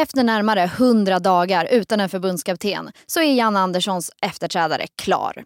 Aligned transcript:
Efter 0.00 0.24
närmare 0.24 0.62
100 0.62 1.18
dagar 1.18 1.68
utan 1.70 2.00
en 2.00 2.08
förbundskapten 2.08 2.90
så 3.06 3.20
är 3.20 3.34
Jan 3.34 3.56
Anderssons 3.56 4.10
efterträdare 4.22 4.86
klar. 5.02 5.44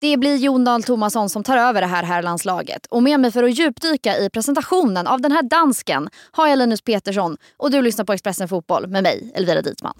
Det 0.00 0.16
blir 0.16 0.36
Jon 0.36 0.64
Dahl 0.64 0.82
Tomasson 0.82 1.28
som 1.30 1.42
tar 1.42 1.56
över 1.56 1.80
det 1.80 1.86
här 1.86 2.02
herrlandslaget. 2.02 2.86
Och 2.86 3.02
med 3.02 3.20
mig 3.20 3.32
för 3.32 3.42
att 3.42 3.58
djupdyka 3.58 4.18
i 4.18 4.30
presentationen 4.30 5.06
av 5.06 5.20
den 5.20 5.32
här 5.32 5.42
dansken 5.42 6.08
har 6.32 6.48
jag 6.48 6.58
Linus 6.58 6.82
Petersson 6.82 7.36
och 7.56 7.70
du 7.70 7.82
lyssnar 7.82 8.04
på 8.04 8.12
Expressen 8.12 8.48
Fotboll 8.48 8.86
med 8.86 9.02
mig, 9.02 9.32
Elvira 9.34 9.62
Dietman. 9.62 9.94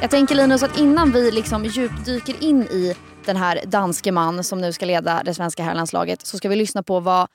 Jag 0.00 0.10
tänker 0.10 0.34
Linus 0.34 0.62
att 0.62 0.78
innan 0.78 1.12
vi 1.12 1.30
liksom 1.30 1.64
djupdyker 1.64 2.44
in 2.44 2.62
i 2.62 2.94
den 3.24 3.36
här 3.36 3.60
danske 3.66 4.12
man 4.12 4.44
som 4.44 4.60
nu 4.60 4.72
ska 4.72 4.86
leda 4.86 5.22
det 5.24 5.34
svenska 5.34 5.62
herrlandslaget 5.62 6.26
så 6.26 6.36
ska 6.36 6.48
vi 6.48 6.56
lyssna 6.56 6.82
på 6.82 7.00
vad 7.00 7.28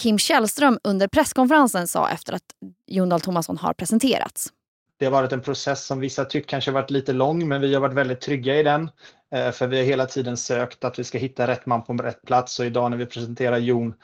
Kim 0.00 0.18
Källström 0.18 0.78
under 0.84 1.08
presskonferensen 1.08 1.88
sa 1.88 2.10
efter 2.10 2.32
att 2.32 2.42
Jon 2.86 3.08
Dahl 3.08 3.20
Tomasson 3.20 3.58
har 3.58 3.72
presenterats. 3.72 4.48
Det 4.98 5.04
har 5.04 5.12
varit 5.12 5.32
en 5.32 5.40
process 5.40 5.86
som 5.86 6.00
vissa 6.00 6.24
tyckt 6.24 6.50
kanske 6.50 6.70
varit 6.70 6.90
lite 6.90 7.12
lång, 7.12 7.48
men 7.48 7.60
vi 7.60 7.74
har 7.74 7.80
varit 7.80 7.94
väldigt 7.94 8.20
trygga 8.20 8.56
i 8.56 8.62
den. 8.62 8.90
Eh, 9.34 9.50
för 9.50 9.66
vi 9.66 9.76
har 9.76 9.84
hela 9.84 10.06
tiden 10.06 10.36
sökt 10.36 10.84
att 10.84 10.98
vi 10.98 11.04
ska 11.04 11.18
hitta 11.18 11.46
rätt 11.46 11.66
man 11.66 11.84
på 11.84 11.92
rätt 11.92 12.22
plats 12.26 12.60
och 12.60 12.66
idag 12.66 12.90
när 12.90 12.98
vi 12.98 13.06
presenterar 13.06 13.58
Jon 13.58 13.94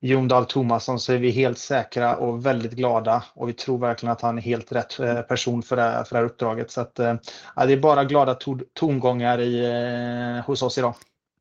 Jon 0.00 0.28
Dahl 0.28 0.46
Tomasson 0.46 1.00
så 1.00 1.12
är 1.12 1.18
vi 1.18 1.30
helt 1.30 1.58
säkra 1.58 2.16
och 2.16 2.46
väldigt 2.46 2.72
glada 2.72 3.24
och 3.34 3.48
vi 3.48 3.52
tror 3.52 3.78
verkligen 3.78 4.12
att 4.12 4.20
han 4.20 4.38
är 4.38 4.42
helt 4.42 4.72
rätt 4.72 5.00
eh, 5.00 5.20
person 5.20 5.62
för 5.62 5.76
det 5.76 5.82
här, 5.82 6.04
för 6.04 6.14
det 6.14 6.20
här 6.20 6.26
uppdraget. 6.26 6.70
Så 6.70 6.80
att, 6.80 6.98
eh, 6.98 7.14
ja, 7.56 7.66
det 7.66 7.72
är 7.72 7.76
bara 7.76 8.04
glada 8.04 8.34
to 8.34 8.58
tongångar 8.72 9.40
i, 9.40 9.64
eh, 9.64 10.46
hos 10.46 10.62
oss 10.62 10.78
idag. 10.78 10.94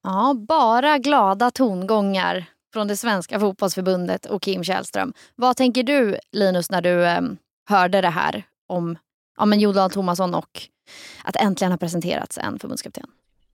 Ja, 0.03 0.33
bara 0.47 0.97
glada 0.97 1.51
tongångar 1.51 2.45
från 2.73 2.87
det 2.87 2.97
svenska 2.97 3.39
fotbollsförbundet 3.39 4.25
och 4.25 4.41
Kim 4.41 4.63
Källström. 4.63 5.13
Vad 5.35 5.57
tänker 5.57 5.83
du 5.83 6.19
Linus 6.31 6.71
när 6.71 6.81
du 6.81 7.05
eh, 7.05 7.21
hörde 7.69 8.01
det 8.01 8.09
här 8.09 8.43
om 8.67 8.97
ja, 9.37 9.45
men 9.45 9.89
Tomasson 9.89 10.35
och 10.35 10.61
att 11.23 11.35
äntligen 11.35 11.71
har 11.71 11.77
presenterats 11.77 12.37
en 12.37 12.59
förbundskapten? 12.59 13.07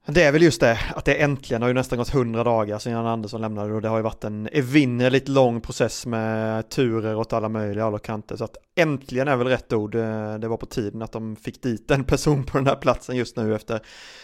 Det 0.05 0.23
är 0.23 0.31
väl 0.31 0.41
just 0.41 0.61
det, 0.61 0.79
att 0.95 1.05
det 1.05 1.21
äntligen 1.21 1.61
har 1.61 1.69
ju 1.69 1.73
nästan 1.73 1.97
gått 1.97 2.09
hundra 2.09 2.43
dagar 2.43 2.79
sedan 2.79 2.93
Jan 2.93 3.05
Andersson 3.05 3.41
lämnade 3.41 3.73
och 3.73 3.81
det 3.81 3.87
har 3.87 3.97
ju 3.97 4.03
varit 4.03 4.23
en 4.23 4.49
evinnerligt 4.51 5.27
lång 5.27 5.61
process 5.61 6.05
med 6.05 6.69
turer 6.69 7.15
åt 7.15 7.33
alla 7.33 7.49
möjliga 7.49 7.83
håll 7.83 7.93
och 7.93 8.03
kanter. 8.03 8.35
Så 8.35 8.43
att 8.43 8.57
äntligen 8.75 9.27
är 9.27 9.35
väl 9.35 9.47
rätt 9.47 9.73
ord. 9.73 9.95
Eh, 9.95 10.33
det 10.35 10.47
var 10.47 10.57
på 10.57 10.65
tiden 10.65 11.01
att 11.01 11.11
de 11.11 11.35
fick 11.35 11.63
dit 11.63 11.91
en 11.91 12.03
person 12.03 12.43
på 12.43 12.57
den 12.57 12.67
här 12.67 12.75
platsen 12.75 13.15
just 13.15 13.37
nu 13.37 13.55
efter 13.55 13.79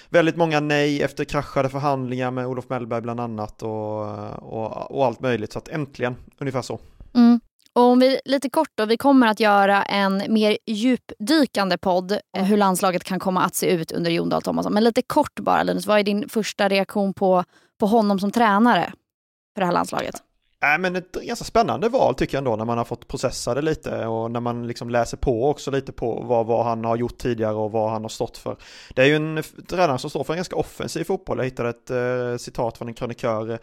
väldigt 0.10 0.36
många 0.36 0.60
nej, 0.60 1.04
efter 1.04 1.24
kraschade 1.24 1.70
förhandlingar 1.70 2.32
med 2.32 2.48
Olof 2.48 2.70
Mellberg 2.70 3.02
bland 3.02 3.20
annat 3.20 3.64
och, 3.64 4.02
och, 4.36 4.92
och 4.92 5.06
allt 5.06 5.22
möjligt. 5.22 5.54
Så 5.54 5.60
att 5.60 5.68
äntligen, 5.68 6.16
ungefär 6.40 6.62
så. 6.62 6.80
Mm. 7.14 7.40
Och 7.78 7.84
om 7.84 8.00
vi 8.00 8.20
lite 8.26 8.50
kort 8.50 8.70
då, 8.76 8.86
vi 8.86 8.98
kommer 8.98 9.28
att 9.28 9.40
göra 9.40 9.84
en 9.84 10.24
mer 10.30 10.58
djupdykande 10.66 11.78
podd 11.78 12.12
eh, 12.12 12.44
hur 12.44 12.58
landslaget 12.58 13.04
kan 13.04 13.20
komma 13.20 13.44
att 13.44 13.56
se 13.56 13.72
ut 13.72 13.92
under 13.92 14.12
Jon 14.12 14.30
Dahl 14.30 14.42
Tomasson. 14.42 14.74
Men 14.74 14.84
lite 14.84 15.02
kort 15.02 15.40
bara 15.40 15.64
Linus, 15.64 15.88
vad 15.88 16.00
är 16.00 16.04
din 16.04 16.30
första 16.30 16.70
reaktion 16.70 17.14
på, 17.14 17.44
på 17.80 17.86
honom 17.86 18.20
som 18.20 18.32
tränare 18.32 18.94
för 19.54 19.62
det 19.62 19.66
här 19.66 19.74
landslaget? 19.74 20.16
Äh, 20.64 20.80
men 20.80 20.96
ett 20.96 21.12
ganska 21.12 21.46
spännande 21.46 21.90
val 21.90 22.16
tycker 22.16 22.38
jag 22.38 22.40
ändå 22.42 22.56
när 22.56 22.66
man 22.66 22.78
har 22.78 22.86
fått 22.86 23.08
processa 23.08 23.54
det 23.54 23.62
lite 23.62 24.06
och 24.06 24.32
när 24.32 24.40
man 24.40 24.68
liksom 24.68 24.90
läser 24.90 25.18
på 25.18 25.50
också 25.50 25.72
lite 25.72 25.92
på 25.92 26.22
vad, 26.22 26.46
vad 26.46 26.66
han 26.66 26.86
har 26.86 26.96
gjort 26.96 27.18
tidigare 27.18 27.56
och 27.56 27.72
vad 27.72 27.92
han 27.92 28.02
har 28.02 28.10
stått 28.10 28.38
för. 28.38 28.58
Det 28.94 29.02
är 29.02 29.06
ju 29.06 29.16
en 29.16 29.44
tränare 29.70 29.98
som 29.98 30.10
står 30.10 30.24
för 30.24 30.34
en 30.34 30.38
ganska 30.38 30.56
offensiv 30.56 31.04
fotboll. 31.04 31.38
Jag 31.38 31.46
hittade 31.46 31.70
ett 31.70 31.90
eh, 31.90 32.38
citat 32.38 32.78
från 32.78 32.88
en 32.88 32.94
krönikör 32.94 33.60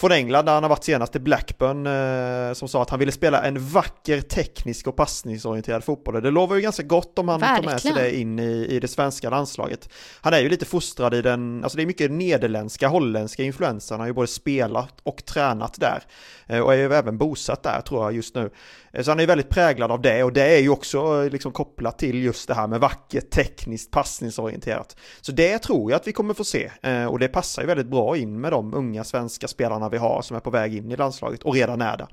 från 0.00 0.12
England 0.12 0.44
där 0.44 0.52
han 0.52 0.62
har 0.62 0.70
varit 0.70 0.84
senast 0.84 1.16
i 1.16 1.18
Blackburn 1.18 1.86
eh, 1.86 2.52
som 2.54 2.68
sa 2.68 2.82
att 2.82 2.90
han 2.90 2.98
ville 2.98 3.12
spela 3.12 3.42
en 3.42 3.68
vacker 3.68 4.20
teknisk 4.20 4.86
och 4.86 4.96
passningsorienterad 4.96 5.84
fotboll. 5.84 6.22
Det 6.22 6.30
lovar 6.30 6.56
ju 6.56 6.62
ganska 6.62 6.82
gott 6.82 7.18
om 7.18 7.28
han 7.28 7.40
Verkligen. 7.40 7.64
tar 7.64 7.72
med 7.72 7.80
sig 7.80 7.92
det 7.92 8.16
in 8.16 8.38
i, 8.38 8.66
i 8.70 8.80
det 8.80 8.88
svenska 8.88 9.30
landslaget. 9.30 9.88
Han 10.20 10.34
är 10.34 10.40
ju 10.40 10.48
lite 10.48 10.64
fostrad 10.64 11.14
i 11.14 11.22
den, 11.22 11.64
alltså 11.64 11.76
det 11.76 11.82
är 11.82 11.86
mycket 11.86 12.10
nederländska, 12.10 12.88
holländska 12.88 13.42
influenser. 13.42 13.94
Han 13.94 14.00
har 14.00 14.06
ju 14.06 14.12
både 14.12 14.26
spelat 14.26 14.94
och 15.02 15.24
tränat 15.24 15.80
där 15.80 16.02
eh, 16.46 16.60
och 16.60 16.74
är 16.74 16.78
ju 16.78 16.94
även 16.94 17.18
bosatt 17.18 17.62
där 17.62 17.80
tror 17.80 18.04
jag 18.04 18.12
just 18.12 18.34
nu. 18.34 18.50
Eh, 18.92 19.02
så 19.02 19.10
han 19.10 19.20
är 19.20 19.26
väldigt 19.26 19.50
präglad 19.50 19.90
av 19.90 20.02
det 20.02 20.24
och 20.24 20.32
det 20.32 20.56
är 20.56 20.60
ju 20.60 20.68
också 20.68 21.28
liksom 21.28 21.52
kopplat 21.52 21.98
till 21.98 22.22
just 22.24 22.48
det 22.48 22.54
här 22.54 22.66
med 22.66 22.80
vackert, 22.80 23.30
tekniskt, 23.30 23.90
passningsorienterat. 23.90 24.96
Så 25.20 25.32
det 25.32 25.58
tror 25.58 25.90
jag 25.90 25.96
att 25.96 26.06
vi 26.06 26.12
kommer 26.12 26.34
få 26.34 26.44
se 26.44 26.70
och 27.08 27.18
det 27.18 27.28
passar 27.28 27.62
ju 27.62 27.68
väldigt 27.68 27.86
bra 27.86 28.16
in 28.16 28.40
med 28.40 28.52
de 28.52 28.74
unga 28.74 29.04
svenska 29.04 29.48
spelarna 29.48 29.89
vi 29.90 29.98
har 29.98 30.22
som 30.22 30.36
är 30.36 30.40
på 30.40 30.50
väg 30.50 30.76
in 30.76 30.92
i 30.92 30.96
landslaget 30.96 31.42
och 31.42 31.54
redan 31.54 31.80
är 31.80 31.96
där. 31.96 32.06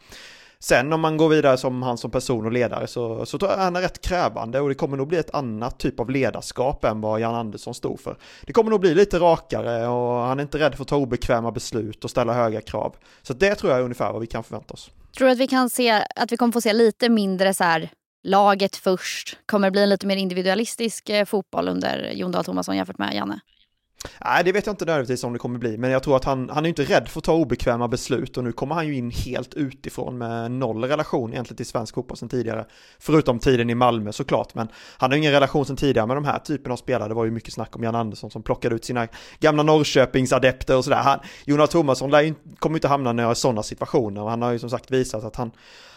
Sen 0.60 0.94
om 0.94 1.02
man 1.02 1.18
går 1.18 1.30
vidare 1.30 1.58
som 1.58 1.84
han 1.84 1.98
som 1.98 2.12
person 2.12 2.46
och 2.46 2.52
ledare 2.52 2.88
så, 2.88 3.26
så 3.26 3.38
tror 3.38 3.52
jag 3.52 3.58
han 3.58 3.76
är 3.76 3.82
rätt 3.82 4.02
krävande 4.02 4.60
och 4.60 4.70
det 4.70 4.76
kommer 4.76 4.98
nog 4.98 5.08
bli 5.08 5.18
ett 5.18 5.34
annat 5.34 5.80
typ 5.80 6.00
av 6.00 6.10
ledarskap 6.10 6.86
än 6.86 7.02
vad 7.02 7.20
Jan 7.20 7.36
Andersson 7.36 7.74
stod 7.74 8.00
för. 8.00 8.18
Det 8.42 8.54
kommer 8.54 8.70
nog 8.70 8.80
bli 8.80 8.96
lite 8.96 9.20
rakare 9.20 9.88
och 9.88 10.22
han 10.22 10.40
är 10.40 10.44
inte 10.44 10.60
rädd 10.60 10.76
för 10.76 10.82
att 10.82 10.88
ta 10.88 10.96
obekväma 10.96 11.52
beslut 11.52 12.04
och 12.04 12.10
ställa 12.10 12.34
höga 12.34 12.62
krav. 12.62 12.96
Så 13.22 13.34
det 13.34 13.56
tror 13.56 13.72
jag 13.72 13.80
är 13.80 13.84
ungefär 13.84 14.12
vad 14.12 14.22
vi 14.22 14.28
kan 14.28 14.44
förvänta 14.44 14.74
oss. 14.74 14.92
Tror 15.18 15.28
du 15.28 15.32
att 15.32 15.40
vi 15.40 15.48
kan 15.48 15.70
se 15.70 16.06
att 16.16 16.32
vi 16.32 16.38
kommer 16.38 16.54
få 16.54 16.62
se 16.62 16.74
lite 16.74 17.10
mindre 17.10 17.54
så 17.54 17.64
här 17.64 17.90
laget 18.24 18.76
först? 18.76 19.38
Kommer 19.46 19.68
det 19.68 19.72
bli 19.72 19.84
en 19.84 19.90
lite 19.90 20.08
mer 20.08 20.18
individualistisk 20.18 21.10
eh, 21.10 21.26
fotboll 21.26 21.68
under 21.68 22.12
Jon 22.14 22.32
Dahl 22.32 22.44
Tomasson 22.44 22.76
jämfört 22.76 22.98
med 22.98 23.14
Janne? 23.16 23.40
Nej, 24.26 24.44
det 24.44 24.52
vet 24.52 24.66
jag 24.66 24.74
inte 24.74 24.86
nödvändigtvis 24.86 25.24
om 25.24 25.34
det 25.34 25.40
kommer 25.40 25.60
bli, 25.60 25.78
men 25.78 25.92
jag 25.92 26.04
tror 26.04 26.16
att 26.16 26.24
han, 26.24 26.50
han 26.50 26.66
är 26.66 26.70
inte 26.70 26.84
rädd 26.84 27.08
för 27.08 27.20
att 27.20 27.24
ta 27.24 27.34
obekväma 27.34 27.88
beslut 27.88 28.38
och 28.38 28.44
nu 28.44 28.52
kommer 28.52 28.76
han 28.76 28.88
ju 28.88 28.96
in 28.96 29.12
helt 29.12 29.54
utifrån 29.54 30.18
med 30.18 30.52
noll 30.52 30.84
relation 30.84 31.34
egentligen 31.34 31.58
till 31.58 31.66
svensk 31.66 31.96
fotboll 31.96 32.18
sedan 32.18 32.30
tidigare. 32.30 32.66
Förutom 33.00 33.40
tiden 33.40 33.70
i 33.70 33.76
Malmö 33.76 34.12
såklart, 34.12 34.56
men 34.56 34.68
han 34.98 35.12
har 35.12 35.18
ingen 35.18 35.32
relation 35.32 35.66
sedan 35.66 35.76
tidigare 35.76 36.08
med 36.08 36.18
de 36.18 36.26
här 36.26 36.40
typen 36.40 36.72
av 36.72 36.76
spelare. 36.76 37.08
Det 37.08 37.14
var 37.14 37.26
ju 37.26 37.32
mycket 37.32 37.54
snack 37.54 37.76
om 37.76 37.84
Jan 37.84 37.96
Andersson 37.96 38.32
som 38.32 38.44
plockade 38.44 38.76
ut 38.76 38.86
sina 38.86 39.08
gamla 39.40 39.64
Norrköpingsadepter 39.64 40.78
och 40.78 40.84
sådär. 40.84 41.02
Han, 41.04 41.20
Jonas 41.46 41.70
Thomasson 41.70 42.12
lär, 42.12 42.34
kommer 42.60 42.78
inte 42.78 42.88
hamna 42.88 43.10
i 43.10 43.14
några 43.14 43.36
sådana 43.36 43.64
situationer 43.64 44.22
och 44.24 44.30
han 44.30 44.42
har 44.42 44.52
ju 44.52 44.60
som 44.60 44.70
sagt 44.70 44.92
visat 44.92 45.24
att 45.24 45.36
han 45.36 45.52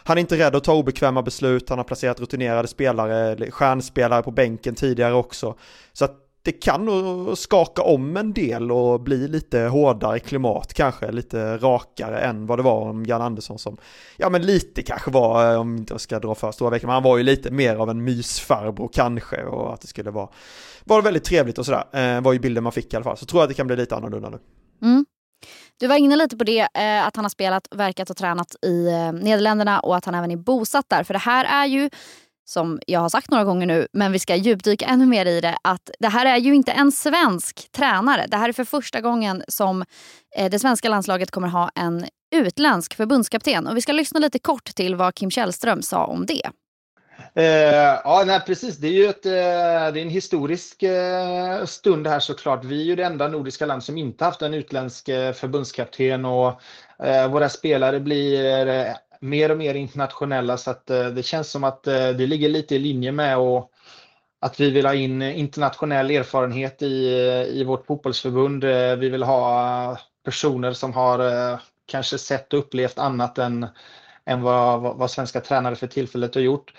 han 0.04 0.18
är 0.18 0.20
inte 0.20 0.38
rädd 0.38 0.56
att 0.56 0.64
ta 0.64 0.74
obekväma 0.74 1.22
beslut, 1.22 1.68
han 1.68 1.78
har 1.78 1.84
placerat 1.84 2.20
rutinerade 2.20 2.68
spelare, 2.68 3.50
stjärnspelare 3.50 4.22
på 4.22 4.30
bänken 4.30 4.74
tidigare 4.74 5.14
också. 5.14 5.54
Så 5.92 6.04
att 6.04 6.29
det 6.42 6.52
kan 6.52 6.84
nog 6.84 7.38
skaka 7.38 7.82
om 7.82 8.16
en 8.16 8.32
del 8.32 8.72
och 8.72 9.00
bli 9.00 9.28
lite 9.28 9.60
hårdare 9.60 10.18
klimat 10.18 10.74
kanske, 10.74 11.12
lite 11.12 11.56
rakare 11.56 12.20
än 12.20 12.46
vad 12.46 12.58
det 12.58 12.62
var 12.62 12.80
om 12.80 13.06
Jan 13.06 13.22
Andersson 13.22 13.58
som, 13.58 13.76
ja 14.16 14.30
men 14.30 14.42
lite 14.42 14.82
kanske 14.82 15.10
var, 15.10 15.52
eh, 15.52 15.60
om 15.60 15.76
inte 15.76 15.94
jag 15.94 16.00
ska 16.00 16.18
dra 16.18 16.34
för 16.34 16.52
stora 16.52 16.70
veckor, 16.70 16.86
men 16.86 16.94
han 16.94 17.02
var 17.02 17.16
ju 17.16 17.22
lite 17.22 17.50
mer 17.50 17.76
av 17.76 17.90
en 17.90 18.04
mysfarbror 18.04 18.90
kanske 18.92 19.44
och 19.44 19.74
att 19.74 19.80
det 19.80 19.86
skulle 19.86 20.10
vara, 20.10 20.28
var 20.84 21.02
väldigt 21.02 21.24
trevligt 21.24 21.58
och 21.58 21.66
sådär, 21.66 22.16
eh, 22.16 22.20
var 22.20 22.32
ju 22.32 22.38
bilden 22.38 22.62
man 22.62 22.72
fick 22.72 22.92
i 22.92 22.96
alla 22.96 23.04
fall, 23.04 23.16
så 23.16 23.26
tror 23.26 23.40
jag 23.40 23.44
att 23.44 23.50
det 23.50 23.54
kan 23.54 23.66
bli 23.66 23.76
lite 23.76 23.96
annorlunda 23.96 24.30
nu. 24.30 24.38
Mm. 24.82 25.06
Du 25.80 25.86
var 25.86 25.96
inne 25.96 26.16
lite 26.16 26.36
på 26.36 26.44
det, 26.44 26.60
eh, 26.60 27.06
att 27.06 27.16
han 27.16 27.24
har 27.24 27.30
spelat, 27.30 27.68
verkat 27.70 28.10
och 28.10 28.16
tränat 28.16 28.64
i 28.64 28.84
Nederländerna 29.22 29.80
och 29.80 29.96
att 29.96 30.04
han 30.04 30.14
även 30.14 30.30
är 30.30 30.36
bosatt 30.36 30.84
där. 30.88 31.04
För 31.04 31.14
det 31.14 31.20
här 31.20 31.64
är 31.64 31.66
ju 31.66 31.90
som 32.50 32.80
jag 32.86 33.00
har 33.00 33.08
sagt 33.08 33.30
några 33.30 33.44
gånger 33.44 33.66
nu, 33.66 33.86
men 33.92 34.12
vi 34.12 34.18
ska 34.18 34.36
djupdyka 34.36 34.86
ännu 34.86 35.06
mer 35.06 35.26
i 35.26 35.40
det, 35.40 35.56
att 35.62 35.90
det 35.98 36.08
här 36.08 36.26
är 36.26 36.36
ju 36.36 36.54
inte 36.54 36.72
en 36.72 36.92
svensk 36.92 37.72
tränare. 37.72 38.26
Det 38.28 38.36
här 38.36 38.48
är 38.48 38.52
för 38.52 38.64
första 38.64 39.00
gången 39.00 39.42
som 39.48 39.84
eh, 40.36 40.50
det 40.50 40.58
svenska 40.58 40.88
landslaget 40.88 41.30
kommer 41.30 41.48
ha 41.48 41.70
en 41.74 42.06
utländsk 42.34 42.94
förbundskapten. 42.94 43.66
Och 43.66 43.76
vi 43.76 43.80
ska 43.80 43.92
lyssna 43.92 44.20
lite 44.20 44.38
kort 44.38 44.64
till 44.64 44.96
vad 44.96 45.14
Kim 45.14 45.30
Källström 45.30 45.82
sa 45.82 46.04
om 46.04 46.26
det. 46.26 46.50
Eh, 47.34 47.44
ja, 48.04 48.24
nej, 48.26 48.40
precis. 48.46 48.76
Det 48.76 48.88
är 48.88 48.92
ju 48.92 49.06
ett, 49.06 49.26
eh, 49.26 49.32
det 49.92 50.00
är 50.00 50.02
en 50.02 50.08
historisk 50.08 50.82
eh, 50.82 51.64
stund 51.64 52.06
här 52.06 52.20
såklart. 52.20 52.64
Vi 52.64 52.80
är 52.80 52.84
ju 52.84 52.96
det 52.96 53.04
enda 53.04 53.28
nordiska 53.28 53.66
land 53.66 53.84
som 53.84 53.98
inte 53.98 54.24
haft 54.24 54.42
en 54.42 54.54
utländsk 54.54 55.08
eh, 55.08 55.32
förbundskapten 55.32 56.24
och 56.24 56.60
eh, 57.04 57.28
våra 57.28 57.48
spelare 57.48 58.00
blir 58.00 58.66
eh, 58.66 58.92
mer 59.20 59.50
och 59.50 59.58
mer 59.58 59.74
internationella 59.74 60.56
så 60.56 60.70
att 60.70 60.90
eh, 60.90 61.06
det 61.06 61.22
känns 61.22 61.50
som 61.50 61.64
att 61.64 61.86
eh, 61.86 62.08
det 62.08 62.26
ligger 62.26 62.48
lite 62.48 62.74
i 62.74 62.78
linje 62.78 63.12
med 63.12 63.38
och 63.38 63.70
att 64.40 64.60
vi 64.60 64.70
vill 64.70 64.86
ha 64.86 64.94
in 64.94 65.22
internationell 65.22 66.10
erfarenhet 66.10 66.82
i, 66.82 67.18
eh, 67.28 67.58
i 67.58 67.64
vårt 67.64 67.86
fotbollsförbund. 67.86 68.64
Eh, 68.64 68.96
vi 68.96 69.08
vill 69.08 69.22
ha 69.22 69.98
personer 70.24 70.72
som 70.72 70.92
har 70.92 71.18
eh, 71.52 71.58
kanske 71.86 72.18
sett 72.18 72.52
och 72.52 72.58
upplevt 72.58 72.98
annat 72.98 73.38
än, 73.38 73.66
än 74.26 74.42
vad, 74.42 74.80
vad 74.80 75.10
svenska 75.10 75.40
tränare 75.40 75.76
för 75.76 75.86
tillfället 75.86 76.34
har 76.34 76.42
gjort. 76.42 76.72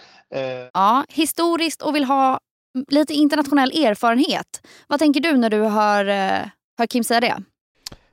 Ja, 0.73 1.05
historiskt 1.09 1.81
och 1.81 1.95
vill 1.95 2.03
ha 2.03 2.39
lite 2.87 3.13
internationell 3.13 3.71
erfarenhet. 3.71 4.67
Vad 4.87 4.99
tänker 4.99 5.19
du 5.19 5.37
när 5.37 5.49
du 5.49 5.57
hör, 5.57 6.05
hör 6.77 6.87
Kim 6.87 7.03
säga 7.03 7.19
det? 7.19 7.44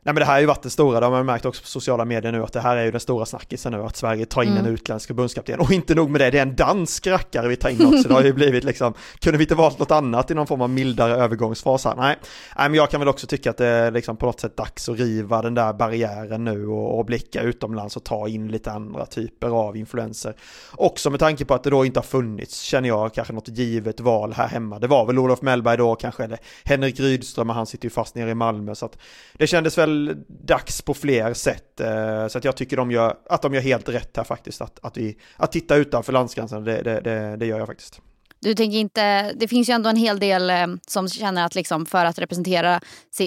Nej 0.02 0.14
men 0.14 0.20
det 0.20 0.24
här 0.24 0.32
har 0.32 0.40
ju 0.40 0.46
varit 0.46 0.62
det 0.62 0.70
stora, 0.70 1.00
det 1.00 1.06
har 1.06 1.10
man 1.10 1.26
märkt 1.26 1.44
också 1.44 1.62
på 1.62 1.68
sociala 1.68 2.04
medier 2.04 2.32
nu 2.32 2.42
att 2.42 2.52
det 2.52 2.60
här 2.60 2.76
är 2.76 2.84
ju 2.84 2.90
den 2.90 3.00
stora 3.00 3.26
snackisen 3.26 3.72
nu 3.72 3.82
att 3.82 3.96
Sverige 3.96 4.26
tar 4.26 4.42
in 4.42 4.48
mm. 4.48 4.64
en 4.64 4.72
utländsk 4.72 5.06
förbundskapten 5.06 5.60
och 5.60 5.72
inte 5.72 5.94
nog 5.94 6.10
med 6.10 6.20
det, 6.20 6.30
det 6.30 6.38
är 6.38 6.42
en 6.42 6.56
dansk 6.56 7.06
rackare 7.06 7.48
vi 7.48 7.56
tar 7.56 7.68
in 7.68 7.86
också, 7.86 8.08
det 8.08 8.14
har 8.14 8.22
ju 8.22 8.32
blivit 8.38 8.64
liksom, 8.64 8.94
kunde 9.20 9.38
vi 9.38 9.44
inte 9.44 9.54
valt 9.54 9.78
något 9.78 9.90
annat 9.90 10.30
i 10.30 10.34
någon 10.34 10.46
form 10.46 10.60
av 10.60 10.70
mildare 10.70 11.14
övergångsfas 11.14 11.84
här? 11.84 11.96
Nej, 11.96 12.16
Nej 12.58 12.68
men 12.68 12.74
jag 12.74 12.90
kan 12.90 13.00
väl 13.00 13.08
också 13.08 13.26
tycka 13.26 13.50
att 13.50 13.56
det 13.56 13.66
är 13.66 13.90
liksom 13.90 14.16
på 14.16 14.26
något 14.26 14.40
sätt 14.40 14.56
dags 14.56 14.88
att 14.88 14.98
riva 14.98 15.42
den 15.42 15.54
där 15.54 15.72
barriären 15.72 16.44
nu 16.44 16.66
och, 16.66 16.98
och 16.98 17.04
blicka 17.04 17.42
utomlands 17.42 17.96
och 17.96 18.04
ta 18.04 18.28
in 18.28 18.48
lite 18.48 18.72
andra 18.72 19.06
typer 19.06 19.48
av 19.48 19.76
influenser. 19.76 20.34
Också 20.72 21.10
med 21.10 21.20
tanke 21.20 21.44
på 21.44 21.54
att 21.54 21.64
det 21.64 21.70
då 21.70 21.84
inte 21.84 21.98
har 21.98 22.04
funnits, 22.04 22.60
känner 22.60 22.88
jag, 22.88 23.14
kanske 23.14 23.32
något 23.32 23.48
givet 23.48 24.00
val 24.00 24.32
här 24.32 24.48
hemma. 24.48 24.78
Det 24.78 24.86
var 24.86 25.06
väl 25.06 25.18
Olof 25.18 25.42
Mellberg 25.42 25.76
då 25.76 25.94
kanske, 25.94 26.24
eller 26.24 26.38
Henrik 26.64 27.00
Rydström, 27.00 27.46
men 27.46 27.56
han 27.56 27.66
sitter 27.66 27.86
ju 27.86 27.90
fast 27.90 28.14
nere 28.14 28.30
i 28.30 28.34
Malmö, 28.34 28.74
så 28.74 28.86
att 28.86 28.98
det 29.32 29.46
kändes 29.46 29.78
väl 29.78 29.87
dags 30.28 30.82
på 30.82 30.94
fler 30.94 31.34
sätt. 31.34 31.80
Eh, 31.80 32.28
så 32.28 32.38
att 32.38 32.44
jag 32.44 32.56
tycker 32.56 32.76
de 32.76 32.90
gör, 32.90 33.16
att 33.28 33.42
de 33.42 33.54
gör 33.54 33.60
helt 33.60 33.88
rätt 33.88 34.16
här 34.16 34.24
faktiskt. 34.24 34.60
Att, 34.60 34.78
att, 34.82 34.96
vi, 34.96 35.18
att 35.36 35.52
titta 35.52 35.76
utanför 35.76 36.12
landsgränsen, 36.12 36.64
det, 36.64 36.82
det, 36.82 37.00
det, 37.00 37.36
det 37.36 37.46
gör 37.46 37.58
jag 37.58 37.66
faktiskt. 37.66 38.00
Du 38.40 38.54
tänker 38.54 38.78
inte, 38.78 39.32
det 39.32 39.48
finns 39.48 39.68
ju 39.68 39.72
ändå 39.72 39.90
en 39.90 39.96
hel 39.96 40.18
del 40.18 40.50
eh, 40.50 40.66
som 40.86 41.08
känner 41.08 41.44
att 41.44 41.54
liksom 41.54 41.86
för 41.86 42.04
att 42.04 42.18
representera 42.18 42.80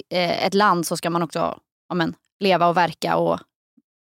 eh, 0.10 0.46
ett 0.46 0.54
land 0.54 0.88
så 0.88 0.98
ska 0.98 1.10
man 1.10 1.24
också 1.24 1.60
amen, 1.90 2.16
leva 2.40 2.68
och 2.68 2.78
verka 2.78 3.16
och 3.16 3.40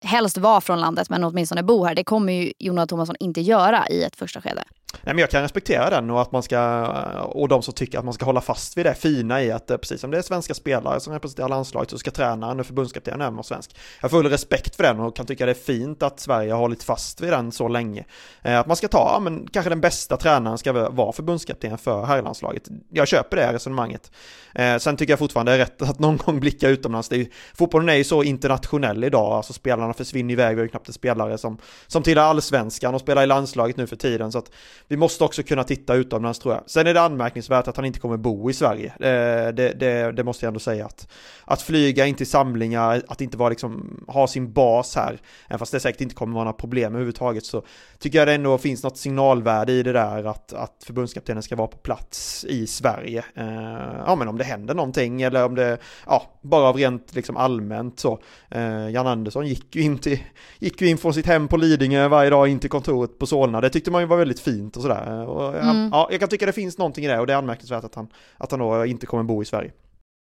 helst 0.04 0.37
vara 0.37 0.61
från 0.61 0.81
landet 0.81 1.11
men 1.11 1.25
åtminstone 1.25 1.62
bo 1.62 1.84
här. 1.84 1.94
Det 1.94 2.04
kommer 2.04 2.32
ju 2.32 2.52
Jonas 2.58 2.88
Thomasson 2.88 3.16
inte 3.20 3.40
göra 3.40 3.88
i 3.88 4.02
ett 4.02 4.16
första 4.16 4.40
skede. 4.40 4.64
Nej, 4.93 5.14
men 5.14 5.19
jag 5.19 5.31
kan 5.31 5.43
respektera 5.43 5.90
den 5.90 6.11
och 6.11 6.23
att 6.23 6.32
man 6.32 6.43
ska, 6.43 6.87
och 7.23 7.49
de 7.49 7.62
som 7.62 7.75
tycker 7.75 7.99
att 7.99 8.05
man 8.05 8.14
ska 8.14 8.25
hålla 8.25 8.40
fast 8.40 8.76
vid 8.76 8.87
det 8.87 8.94
fina 8.94 9.43
i 9.43 9.52
att 9.52 9.70
eh, 9.70 9.76
precis 9.76 10.00
som 10.00 10.11
det 10.11 10.19
är 10.19 10.23
svenska 10.23 10.55
spelare 10.55 11.00
som 11.00 11.12
representerar 11.12 11.49
landslaget 11.49 11.90
så 11.90 11.99
ska 11.99 12.11
tränaren 12.11 12.61
och 12.61 12.67
förbundskaptenen 12.67 13.20
även 13.20 13.35
vara 13.35 13.43
svensk. 13.43 13.76
Jag 14.00 14.05
har 14.05 14.08
full 14.08 14.26
respekt 14.31 14.76
för 14.76 14.82
den 14.82 15.00
och 15.00 15.17
kan 15.17 15.26
tycka 15.26 15.46
det 15.46 15.52
är 15.52 15.55
fint 15.55 16.02
att 16.02 16.20
Sverige 16.20 16.52
har 16.52 16.61
hållit 16.61 16.82
fast 16.82 17.20
vid 17.20 17.32
den 17.32 17.52
så 17.52 17.69
länge. 17.69 18.05
Eh, 18.43 18.61
att 18.61 18.67
man 18.67 18.76
ska 18.76 18.88
ta, 18.88 19.20
men 19.23 19.49
kanske 19.52 19.70
den 19.70 19.81
bästa 19.81 20.17
tränaren 20.17 20.58
ska 20.58 20.73
vara 20.73 21.12
förbundskapten 21.12 21.79
för 21.79 22.05
herrlandslaget. 22.05 22.69
Jag 22.90 23.08
köper 23.08 23.37
det 23.37 23.52
resonemanget. 23.52 24.11
Eh, 24.55 24.79
sen 24.79 24.96
tycker 24.96 25.12
jag 25.12 25.19
fortfarande 25.19 25.52
det 25.52 25.56
är 25.56 25.58
rätt 25.58 25.82
att 25.82 25.99
någon 25.99 26.17
gång 26.17 26.40
blicka 26.40 26.69
utomlands. 26.69 27.08
Det 27.08 27.17
är, 27.17 27.26
fotbollen 27.55 27.88
är 27.88 27.94
ju 27.94 28.05
så 28.05 28.23
internationell 28.23 29.05
idag, 29.05 29.32
alltså 29.32 29.52
spelarna 29.52 29.94
försvinner 29.94 30.32
iväg, 30.32 30.56
vi 30.56 30.61
har 30.61 30.64
ju 30.64 30.69
knappt 30.69 30.88
en 30.88 30.94
spelare 30.94 31.38
som, 31.38 31.58
som 31.87 32.02
tillhör 32.02 32.25
allsvenskan 32.25 32.94
och 32.94 33.00
spelar 33.00 33.23
i 33.23 33.26
landslaget 33.26 33.76
nu 33.76 33.87
för 33.87 33.96
tiden. 33.96 34.32
Så 34.32 34.38
att 34.38 34.50
vi 34.88 34.96
måste 34.96 35.25
också 35.25 35.43
kunna 35.43 35.64
titta 35.64 35.94
utomlands 35.94 36.38
tror 36.38 36.55
jag. 36.55 36.62
Sen 36.67 36.87
är 36.87 36.94
det 36.94 37.00
anmärkningsvärt 37.00 37.69
att 37.69 37.76
han 37.76 37.85
inte 37.85 38.00
kommer 38.00 38.17
bo 38.17 38.50
i 38.50 38.52
Sverige. 38.52 38.87
Eh, 38.87 39.55
det, 39.55 39.81
det, 39.81 40.12
det, 40.12 40.25
måste 40.25 40.44
jag 40.44 40.50
ändå 40.50 40.61
säga 40.61 40.87
att, 40.87 41.08
att 41.44 41.62
flyga 41.62 42.06
in 42.06 42.14
till 42.14 42.26
samlingar, 42.26 43.02
att 43.08 43.20
inte 43.20 43.37
vara 43.37 43.49
liksom, 43.49 44.05
ha 44.08 44.26
sin 44.26 44.52
bas 44.52 44.96
här, 44.96 45.20
även 45.49 45.58
fast 45.58 45.73
det 45.73 45.81
säkert 45.81 46.00
inte 46.00 46.14
kommer 46.14 46.35
vara 46.35 46.44
några 46.44 46.58
problem 46.58 46.93
överhuvudtaget 46.93 47.44
så 47.44 47.62
tycker 47.99 48.19
jag 48.19 48.29
det 48.29 48.35
ändå 48.35 48.58
finns 48.58 48.82
något 48.82 48.96
signalvärde 48.96 49.73
i 49.73 49.82
det 49.82 49.93
där 49.93 50.25
att, 50.25 50.52
att 50.52 50.85
förbundskaptenen 50.87 51.43
ska 51.43 51.56
vara 51.56 51.69
på 51.69 51.79
plats 51.79 52.44
i 52.44 52.67
Sverige. 52.67 53.25
Eh, 53.35 54.02
ja 54.06 54.17
men 54.19 54.29
om 54.29 54.38
det 54.38 54.44
händer 54.44 54.75
någonting 54.75 55.23
eller 55.23 55.44
om 55.44 55.55
det, 55.55 55.79
ja, 56.06 56.23
bara 56.43 56.69
av 56.69 56.76
rent 56.76 57.14
liksom 57.14 57.37
allmänt 57.37 58.00
så. 58.00 58.19
Eh, 58.50 58.90
Jan 58.90 59.06
Andersson 59.06 59.46
gick 59.46 59.76
ju 59.76 59.82
in 59.82 59.99
till, 59.99 60.19
gick 60.58 60.81
ju 60.81 60.88
in 60.88 60.99
från 60.99 61.14
sitt 61.14 61.26
hem 61.26 61.49
på 61.49 61.56
Lidingö 61.56 62.08
varje 62.08 62.31
dag 62.31 62.49
in 62.49 62.58
till 62.58 62.70
kontoret 62.70 63.19
på 63.19 63.26
Solna. 63.26 63.61
Det 63.61 63.70
tyckte 63.70 63.90
man 63.90 64.02
ju 64.02 64.06
var 64.06 64.17
väldigt 64.17 64.40
fint 64.40 64.76
och 64.78 64.82
sådär. 64.82 65.26
Och, 65.26 65.56
mm. 65.56 65.88
ja, 65.92 66.08
jag 66.10 66.20
kan 66.20 66.28
tycka 66.28 66.46
det 66.46 66.52
finns 66.52 66.78
någonting 66.78 67.04
i 67.04 67.08
det 67.08 67.19
och 67.19 67.26
det 67.26 67.32
är 67.32 67.36
anmärkningsvärt 67.36 67.84
att 67.84 67.94
han, 67.94 68.08
att 68.36 68.50
han 68.50 68.60
då 68.60 68.86
inte 68.86 69.06
kommer 69.06 69.22
bo 69.22 69.42
i 69.42 69.44
Sverige. 69.44 69.72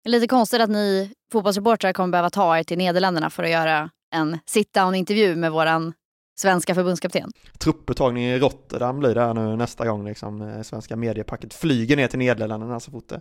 Lite 0.04 0.26
konstigt 0.26 0.60
att 0.60 0.70
ni 0.70 1.12
fotbollsreportrar 1.32 1.92
kommer 1.92 2.12
behöva 2.12 2.30
ta 2.30 2.58
er 2.58 2.62
till 2.62 2.78
Nederländerna 2.78 3.30
för 3.30 3.42
att 3.42 3.50
göra 3.50 3.90
en 4.14 4.38
sit-down-intervju 4.46 5.36
med 5.36 5.52
våran 5.52 5.92
svenska 6.36 6.74
förbundskapten. 6.74 7.30
Trupputtagning 7.58 8.24
i 8.24 8.38
Rotterdam 8.38 8.98
blir 8.98 9.14
det 9.14 9.20
här 9.20 9.34
nu 9.34 9.56
nästa 9.56 9.86
gång 9.86 10.04
liksom. 10.04 10.42
Eh, 10.42 10.62
svenska 10.62 10.96
mediepacket 10.96 11.54
flyger 11.54 11.96
ner 11.96 12.08
till 12.08 12.18
Nederländerna 12.18 12.80
så 12.80 12.90
fort 12.90 13.08
det, 13.08 13.20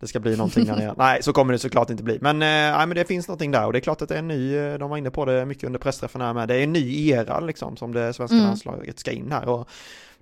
det 0.00 0.06
ska 0.06 0.20
bli 0.20 0.36
någonting 0.36 0.64
där 0.64 0.76
nere. 0.76 0.94
Nej, 0.98 1.22
så 1.22 1.32
kommer 1.32 1.52
det 1.52 1.58
såklart 1.58 1.90
inte 1.90 2.02
bli. 2.02 2.18
Men, 2.20 2.42
eh, 2.42 2.48
nej, 2.48 2.86
men 2.86 2.96
det 2.96 3.04
finns 3.04 3.28
någonting 3.28 3.50
där 3.50 3.66
och 3.66 3.72
det 3.72 3.78
är 3.78 3.80
klart 3.80 4.02
att 4.02 4.08
det 4.08 4.14
är 4.14 4.18
en 4.18 4.28
ny, 4.28 4.56
eh, 4.56 4.78
de 4.78 4.90
var 4.90 4.96
inne 4.96 5.10
på 5.10 5.24
det 5.24 5.46
mycket 5.46 5.64
under 5.64 5.78
pressträffen 5.78 6.20
här 6.20 6.34
med, 6.34 6.48
det 6.48 6.54
är 6.54 6.62
en 6.62 6.72
ny 6.72 7.08
era 7.08 7.40
liksom 7.40 7.76
som 7.76 7.92
det 7.92 8.12
svenska 8.12 8.34
mm. 8.34 8.46
landslaget 8.46 8.98
ska 8.98 9.10
in 9.10 9.32
här 9.32 9.48
och 9.48 9.68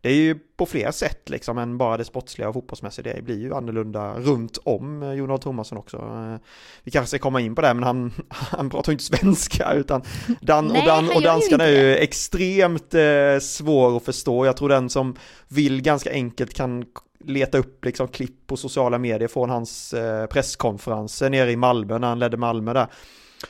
det 0.00 0.08
är 0.08 0.14
ju 0.14 0.38
på 0.56 0.66
fler 0.66 0.90
sätt 0.90 1.28
liksom 1.28 1.58
än 1.58 1.78
bara 1.78 1.96
det 1.96 2.04
sportsliga 2.04 2.48
och 2.48 2.54
fotbollsmässiga. 2.54 3.14
Det 3.14 3.22
blir 3.22 3.38
ju 3.38 3.54
annorlunda 3.54 4.14
runt 4.18 4.58
om 4.64 5.02
eh, 5.02 5.12
Jon 5.12 5.38
Thomasson 5.38 5.78
också. 5.78 5.96
Eh, 5.96 6.36
vi 6.82 6.90
kanske 6.90 7.08
ska 7.08 7.18
komma 7.18 7.40
in 7.40 7.54
på 7.54 7.60
det, 7.60 7.74
men 7.74 7.82
han, 7.82 8.12
han 8.28 8.70
pratar 8.70 8.92
ju 8.92 8.94
inte 8.94 9.04
svenska 9.04 9.72
utan 9.72 10.02
dan, 10.40 10.66
Nej, 10.66 10.80
och, 10.80 10.86
dan, 10.86 11.10
och 11.16 11.22
danskan 11.22 11.60
är 11.60 11.68
ju 11.68 11.96
extremt 11.96 12.94
eh, 12.94 13.38
svår 13.40 13.96
att 13.96 14.04
förstå. 14.04 14.46
Jag 14.46 14.56
tror 14.56 14.68
den 14.68 14.90
som 14.90 15.16
vill 15.48 15.82
ganska 15.82 16.12
enkelt 16.12 16.54
kan 16.54 16.84
leta 17.24 17.58
upp 17.58 17.84
liksom 17.84 18.08
klipp 18.08 18.46
på 18.46 18.56
sociala 18.56 18.98
medier 18.98 19.28
från 19.28 19.50
hans 19.50 19.94
eh, 19.94 20.26
presskonferenser 20.26 21.30
nere 21.30 21.52
i 21.52 21.56
Malmö 21.56 21.98
när 21.98 22.08
han 22.08 22.18
ledde 22.18 22.36
Malmö 22.36 22.72
där. 22.72 22.86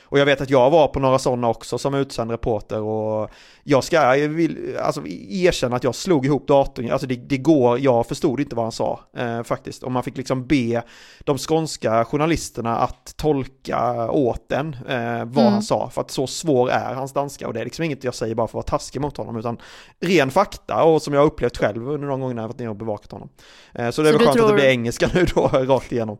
Och 0.03 0.19
jag 0.19 0.25
vet 0.25 0.41
att 0.41 0.49
jag 0.49 0.69
var 0.69 0.87
på 0.87 0.99
några 0.99 1.19
sådana 1.19 1.49
också 1.49 1.77
som 1.77 1.93
utsänd 1.93 2.31
reporter 2.31 2.81
och 2.81 3.31
jag 3.63 3.83
ska 3.83 4.17
jag 4.17 4.29
vill, 4.29 4.77
alltså, 4.77 5.07
erkänna 5.29 5.75
att 5.75 5.83
jag 5.83 5.95
slog 5.95 6.25
ihop 6.25 6.47
datorn, 6.47 6.91
alltså 6.91 7.07
det, 7.07 7.15
det 7.15 7.37
går, 7.37 7.79
jag 7.79 8.07
förstod 8.07 8.39
inte 8.39 8.55
vad 8.55 8.65
han 8.65 8.71
sa 8.71 8.99
eh, 9.17 9.43
faktiskt. 9.43 9.83
Och 9.83 9.91
man 9.91 10.03
fick 10.03 10.17
liksom 10.17 10.47
be 10.47 10.83
de 11.19 11.37
skånska 11.37 12.05
journalisterna 12.05 12.77
att 12.77 13.13
tolka 13.17 14.11
åt 14.11 14.49
den 14.49 14.73
eh, 14.73 15.25
vad 15.25 15.37
mm. 15.37 15.53
han 15.53 15.63
sa, 15.63 15.89
för 15.89 16.01
att 16.01 16.11
så 16.11 16.27
svår 16.27 16.69
är 16.69 16.93
hans 16.93 17.13
danska 17.13 17.47
och 17.47 17.53
det 17.53 17.59
är 17.59 17.63
liksom 17.63 17.85
inget 17.85 18.03
jag 18.03 18.15
säger 18.15 18.35
bara 18.35 18.47
för 18.47 18.51
att 18.51 18.53
vara 18.53 18.79
taskig 18.79 19.01
mot 19.01 19.17
honom, 19.17 19.37
utan 19.37 19.57
ren 19.99 20.31
fakta 20.31 20.83
och 20.83 21.01
som 21.01 21.13
jag 21.13 21.25
upplevt 21.25 21.57
själv 21.57 21.89
under 21.89 22.07
de 22.07 22.21
gångerna 22.21 22.41
jag 22.41 22.47
varit 22.47 22.59
nere 22.59 22.69
och 22.69 22.75
bevakat 22.75 23.11
honom. 23.11 23.29
Eh, 23.73 23.89
så 23.89 24.01
det 24.01 24.09
är 24.09 24.11
så 24.11 24.17
väl 24.17 24.27
skönt 24.27 24.37
tror... 24.37 24.45
att 24.45 24.51
det 24.51 24.55
blir 24.55 24.69
engelska 24.69 25.09
nu 25.13 25.25
då, 25.35 25.47
rakt 25.47 25.91
igenom. 25.91 26.17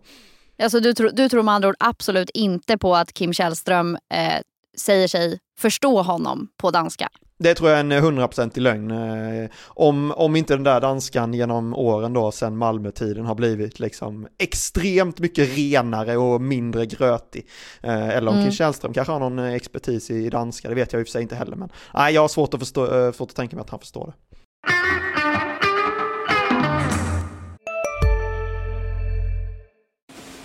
Alltså 0.62 0.80
du, 0.80 0.94
tro, 0.94 1.10
du 1.10 1.30
tror 1.30 1.44
med 1.44 1.54
andra 1.54 1.69
ord 1.69 1.75
absolut 1.80 2.30
inte 2.30 2.78
på 2.78 2.96
att 2.96 3.13
Kim 3.13 3.34
Källström 3.34 3.98
eh, 4.13 4.42
säger 4.78 5.08
sig 5.08 5.40
förstå 5.60 6.02
honom 6.02 6.48
på 6.58 6.72
danska? 6.72 7.10
Det 7.40 7.56
tror 7.56 7.69
jag 7.69 7.80
är 7.80 7.84
en 7.84 8.04
hundraprocentig 8.04 8.62
lögn. 8.62 8.92
Eh, 8.92 9.50
om, 9.68 10.12
om 10.12 10.36
inte 10.36 10.54
den 10.54 10.63
där 10.63 10.81
danskan 10.81 11.34
genom 11.34 11.74
åren 11.74 12.13
då 12.13 12.31
sen 12.31 12.58
Malmötiden 12.58 13.25
har 13.25 13.36
blivit 13.36 13.80
liksom 13.80 14.28
extremt 14.38 15.19
mycket 15.19 15.58
renare 15.58 16.18
och 16.18 16.42
mindre 16.42 16.86
grötig. 16.86 17.48
Eh, 17.81 18.10
eller 18.10 18.31
om 18.31 18.36
mm. 18.36 18.46
Kim 18.46 18.52
Källström 18.52 18.94
kanske 18.94 19.12
har 19.12 19.19
någon 19.19 19.40
expertis 19.40 20.12
i 20.12 20.30
danska, 20.30 20.69
det 20.69 20.75
vet 20.75 20.94
jag 20.94 21.00
i 21.00 21.04
och 21.04 21.07
för 21.07 21.12
sig 21.12 21.22
inte 21.22 21.36
heller. 21.36 21.56
Men 21.56 21.69
nej, 21.94 22.14
jag 22.14 22.22
har 22.22 22.28
svårt 22.28 22.54
att, 22.54 22.60
förstå, 22.60 23.06
eh, 23.06 23.12
svårt 23.12 23.30
att 23.30 23.36
tänka 23.36 23.56
mig 23.56 23.64
att 23.64 23.69
han 23.69 23.80
förstår 23.80 24.06
det. 24.06 24.38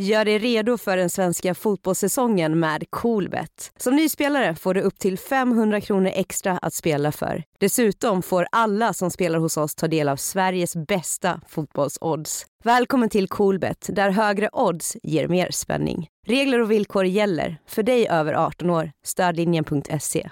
Gör 0.00 0.24
dig 0.24 0.38
redo 0.38 0.78
för 0.78 0.96
den 0.96 1.10
svenska 1.10 1.54
fotbollssäsongen 1.54 2.58
med 2.58 2.84
Coolbet. 2.90 3.72
Som 3.76 3.96
ny 3.96 4.08
spelare 4.08 4.54
får 4.54 4.74
du 4.74 4.80
upp 4.80 4.98
till 4.98 5.18
500 5.18 5.80
kronor 5.80 6.10
extra 6.14 6.58
att 6.58 6.74
spela 6.74 7.12
för. 7.12 7.44
Dessutom 7.60 8.22
får 8.22 8.46
alla 8.52 8.92
som 8.92 9.10
spelar 9.10 9.38
hos 9.38 9.56
oss 9.56 9.74
ta 9.74 9.88
del 9.88 10.08
av 10.08 10.16
Sveriges 10.16 10.76
bästa 10.76 11.40
fotbollsodds. 11.48 12.46
Välkommen 12.64 13.08
till 13.08 13.28
Coolbet, 13.28 13.86
där 13.92 14.10
högre 14.10 14.48
odds 14.52 14.96
ger 15.02 15.28
mer 15.28 15.50
spänning. 15.50 16.08
Regler 16.26 16.60
och 16.60 16.70
villkor 16.70 17.04
gäller. 17.04 17.56
För 17.66 17.82
dig 17.82 18.08
över 18.08 18.32
18 18.32 18.70
år. 18.70 18.90
Stödlinjen.se. 19.04 20.30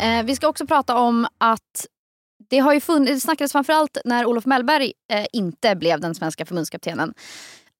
Eh, 0.00 0.24
vi 0.24 0.36
ska 0.36 0.48
också 0.48 0.66
prata 0.66 0.96
om 0.96 1.26
att 1.38 1.86
det 2.48 2.58
har 2.58 2.74
ju 2.74 2.80
funnits, 2.80 3.14
det 3.14 3.20
snackades 3.20 3.52
framförallt 3.52 3.98
när 4.04 4.26
Olof 4.26 4.46
Mellberg 4.46 4.92
eh, 5.12 5.26
inte 5.32 5.76
blev 5.76 6.00
den 6.00 6.14
svenska 6.14 6.46
förbundskaptenen. 6.46 7.14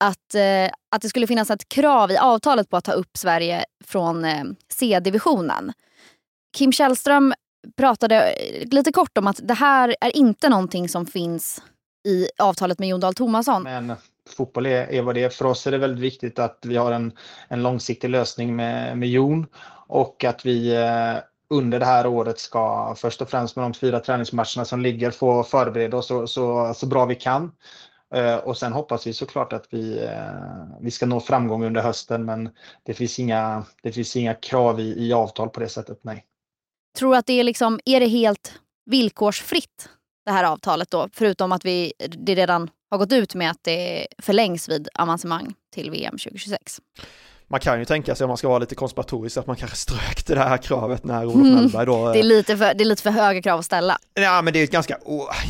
Att, 0.01 0.35
eh, 0.35 0.71
att 0.91 1.03
det 1.03 1.09
skulle 1.09 1.27
finnas 1.27 1.51
ett 1.51 1.69
krav 1.69 2.11
i 2.11 2.17
avtalet 2.17 2.71
på 2.71 2.77
att 2.77 2.85
ta 2.85 2.93
upp 2.93 3.17
Sverige 3.17 3.65
från 3.85 4.25
eh, 4.25 4.45
C-divisionen. 4.73 5.73
Kim 6.57 6.73
Källström 6.73 7.35
pratade 7.77 8.31
eh, 8.31 8.69
lite 8.69 8.93
kort 8.93 9.19
om 9.19 9.27
att 9.27 9.41
det 9.43 9.55
här 9.55 9.97
är 10.01 10.17
inte 10.17 10.49
någonting 10.49 10.89
som 10.89 11.07
finns 11.07 11.63
i 12.09 12.29
avtalet 12.39 12.79
med 12.79 12.89
Jon 12.89 13.01
Dahl 13.01 13.15
Tomasson. 13.15 13.63
Men 13.63 13.95
fotboll 14.37 14.67
är, 14.67 14.93
är 14.93 15.03
vad 15.03 15.15
det 15.15 15.25
är. 15.25 15.29
För 15.29 15.45
oss 15.45 15.67
är 15.67 15.71
det 15.71 15.79
väldigt 15.79 16.05
viktigt 16.05 16.39
att 16.39 16.59
vi 16.63 16.77
har 16.77 16.93
en, 16.93 17.13
en 17.49 17.63
långsiktig 17.63 18.09
lösning 18.09 18.57
med, 18.57 18.99
med 18.99 19.09
Jon 19.09 19.47
och 19.87 20.25
att 20.25 20.47
vi 20.47 20.75
eh, 20.75 21.17
under 21.50 21.78
det 21.78 21.87
här 21.87 22.07
året 22.07 22.38
ska 22.38 22.95
först 22.99 23.23
och 23.23 23.31
främst 23.31 23.57
med 23.57 23.64
de 23.64 23.75
fyra 23.75 24.00
träningsmatcherna 24.00 24.64
som 24.64 24.81
ligger 24.81 25.11
få 25.11 25.45
förbereda 25.45 25.97
oss 25.97 26.07
så, 26.07 26.26
så, 26.26 26.75
så 26.75 26.87
bra 26.87 27.05
vi 27.05 27.14
kan. 27.14 27.52
Eh, 28.14 28.37
och 28.37 28.59
sen 28.59 28.73
hoppas 28.73 29.07
vi 29.07 29.12
såklart 29.12 29.52
att 29.52 29.67
vi, 29.71 29.99
eh, 29.99 30.81
vi 30.81 30.90
ska 30.90 31.07
nå 31.07 31.21
framgång 31.21 31.64
under 31.64 31.81
hösten 31.83 32.25
men 32.25 32.50
det 32.83 32.95
finns 32.95 33.19
inga, 33.19 33.64
det 33.83 33.93
finns 33.93 34.17
inga 34.17 34.35
krav 34.35 34.81
i, 34.81 35.07
i 35.07 35.12
avtal 35.12 35.49
på 35.49 35.61
det 35.61 35.69
sättet, 35.69 35.99
nej. 36.02 36.25
Tror 36.99 37.17
att 37.17 37.26
det 37.26 37.40
är 37.40 37.45
liksom, 37.45 37.81
är 37.85 38.00
det 38.00 38.07
helt 38.07 38.61
villkorsfritt 38.87 39.88
det 40.26 40.33
här 40.33 40.45
avtalet 40.45 40.90
då? 40.90 41.09
Förutom 41.12 41.52
att 41.52 41.64
vi, 41.64 41.93
det 42.09 42.35
redan 42.35 42.71
har 42.90 42.99
gått 42.99 43.12
ut 43.12 43.35
med 43.35 43.50
att 43.50 43.64
det 43.64 44.07
förlängs 44.19 44.69
vid 44.69 44.88
avancemang 44.95 45.55
till 45.75 45.90
VM 45.90 46.19
2026 46.19 46.81
man 47.49 47.61
kan 47.61 47.78
ju 47.78 47.85
tänka 47.85 48.14
sig 48.14 48.25
om 48.25 48.28
man 48.28 48.37
ska 48.37 48.49
vara 48.49 48.59
lite 48.59 48.75
konspiratorisk 48.75 49.37
att 49.37 49.47
man 49.47 49.57
kanske 49.57 49.76
strök 49.76 50.26
det 50.26 50.38
här 50.38 50.57
kravet 50.57 51.05
när 51.05 51.25
Olof 51.25 51.35
mm. 51.35 51.55
Mellberg 51.55 51.87
då... 51.87 52.12
Det 52.12 52.19
är, 52.19 52.23
lite 52.23 52.57
för, 52.57 52.75
det 52.75 52.85
är 52.85 52.87
lite 52.87 53.02
för 53.02 53.11
höga 53.11 53.43
krav 53.43 53.59
att 53.59 53.64
ställa. 53.64 53.99
Ja 54.14 54.43
men 54.43 54.52
det 54.52 54.59
är 54.59 54.64
ett 54.64 54.71
ganska, 54.71 54.99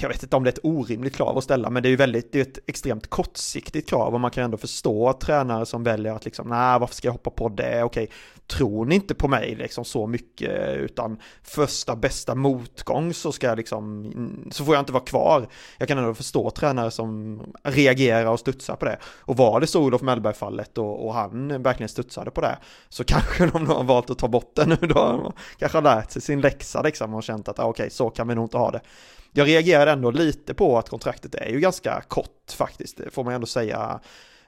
jag 0.00 0.08
vet 0.08 0.22
inte 0.22 0.36
om 0.36 0.44
det 0.44 0.48
är 0.48 0.52
ett 0.52 0.58
orimligt 0.62 1.16
krav 1.16 1.38
att 1.38 1.44
ställa 1.44 1.70
men 1.70 1.82
det 1.82 1.88
är 1.88 1.90
ju 1.90 1.96
väldigt, 1.96 2.32
det 2.32 2.38
är 2.38 2.42
ett 2.42 2.58
extremt 2.66 3.10
kortsiktigt 3.10 3.90
krav 3.90 4.14
och 4.14 4.20
man 4.20 4.30
kan 4.30 4.44
ändå 4.44 4.56
förstå 4.56 5.08
att 5.08 5.20
tränare 5.20 5.66
som 5.66 5.84
väljer 5.84 6.12
att 6.12 6.24
liksom, 6.24 6.48
nej 6.48 6.78
varför 6.78 6.94
ska 6.94 7.08
jag 7.08 7.12
hoppa 7.12 7.30
på 7.30 7.48
det, 7.48 7.82
okej, 7.82 8.10
tror 8.48 8.84
ni 8.84 8.94
inte 8.94 9.14
på 9.14 9.28
mig 9.28 9.54
liksom 9.54 9.84
så 9.84 10.06
mycket 10.06 10.76
utan 10.76 11.18
första 11.42 11.96
bästa 11.96 12.34
motgång 12.34 13.14
så 13.14 13.32
ska 13.32 13.46
jag 13.46 13.56
liksom, 13.56 14.12
så 14.50 14.64
får 14.64 14.74
jag 14.74 14.82
inte 14.82 14.92
vara 14.92 15.04
kvar. 15.04 15.48
Jag 15.78 15.88
kan 15.88 15.98
ändå 15.98 16.14
förstå 16.14 16.50
tränare 16.50 16.90
som 16.90 17.40
reagerar 17.62 18.30
och 18.30 18.40
studsar 18.40 18.76
på 18.76 18.84
det. 18.84 18.98
Och 19.04 19.36
var 19.36 19.60
det 19.60 19.66
så 19.66 19.82
Olof 19.82 20.02
Mellberg-fallet 20.02 20.78
och, 20.78 21.06
och 21.06 21.14
han 21.14 21.62
verkligen 21.62 21.87
studsade 21.88 22.30
på 22.30 22.40
det 22.40 22.58
så 22.88 23.04
kanske 23.04 23.46
de 23.52 23.66
har 23.66 23.84
valt 23.84 24.10
att 24.10 24.18
ta 24.18 24.28
bort 24.28 24.52
det 24.54 24.66
nu 24.66 24.76
då. 24.76 25.32
Kanske 25.58 25.78
har 25.78 25.82
lärt 25.82 26.10
sig 26.10 26.22
sin 26.22 26.40
läxa 26.40 26.82
liksom 26.82 27.14
och 27.14 27.22
känt 27.22 27.48
att 27.48 27.58
ah, 27.58 27.64
okej, 27.64 27.82
okay, 27.82 27.90
så 27.90 28.10
kan 28.10 28.28
vi 28.28 28.34
nog 28.34 28.44
inte 28.44 28.58
ha 28.58 28.70
det. 28.70 28.80
Jag 29.32 29.48
reagerar 29.48 29.86
ändå 29.86 30.10
lite 30.10 30.54
på 30.54 30.78
att 30.78 30.88
kontraktet 30.88 31.34
är 31.34 31.48
ju 31.48 31.60
ganska 31.60 32.02
kort 32.08 32.52
faktiskt, 32.52 32.96
det 32.96 33.10
får 33.10 33.24
man 33.24 33.34
ändå 33.34 33.46
säga. 33.46 34.00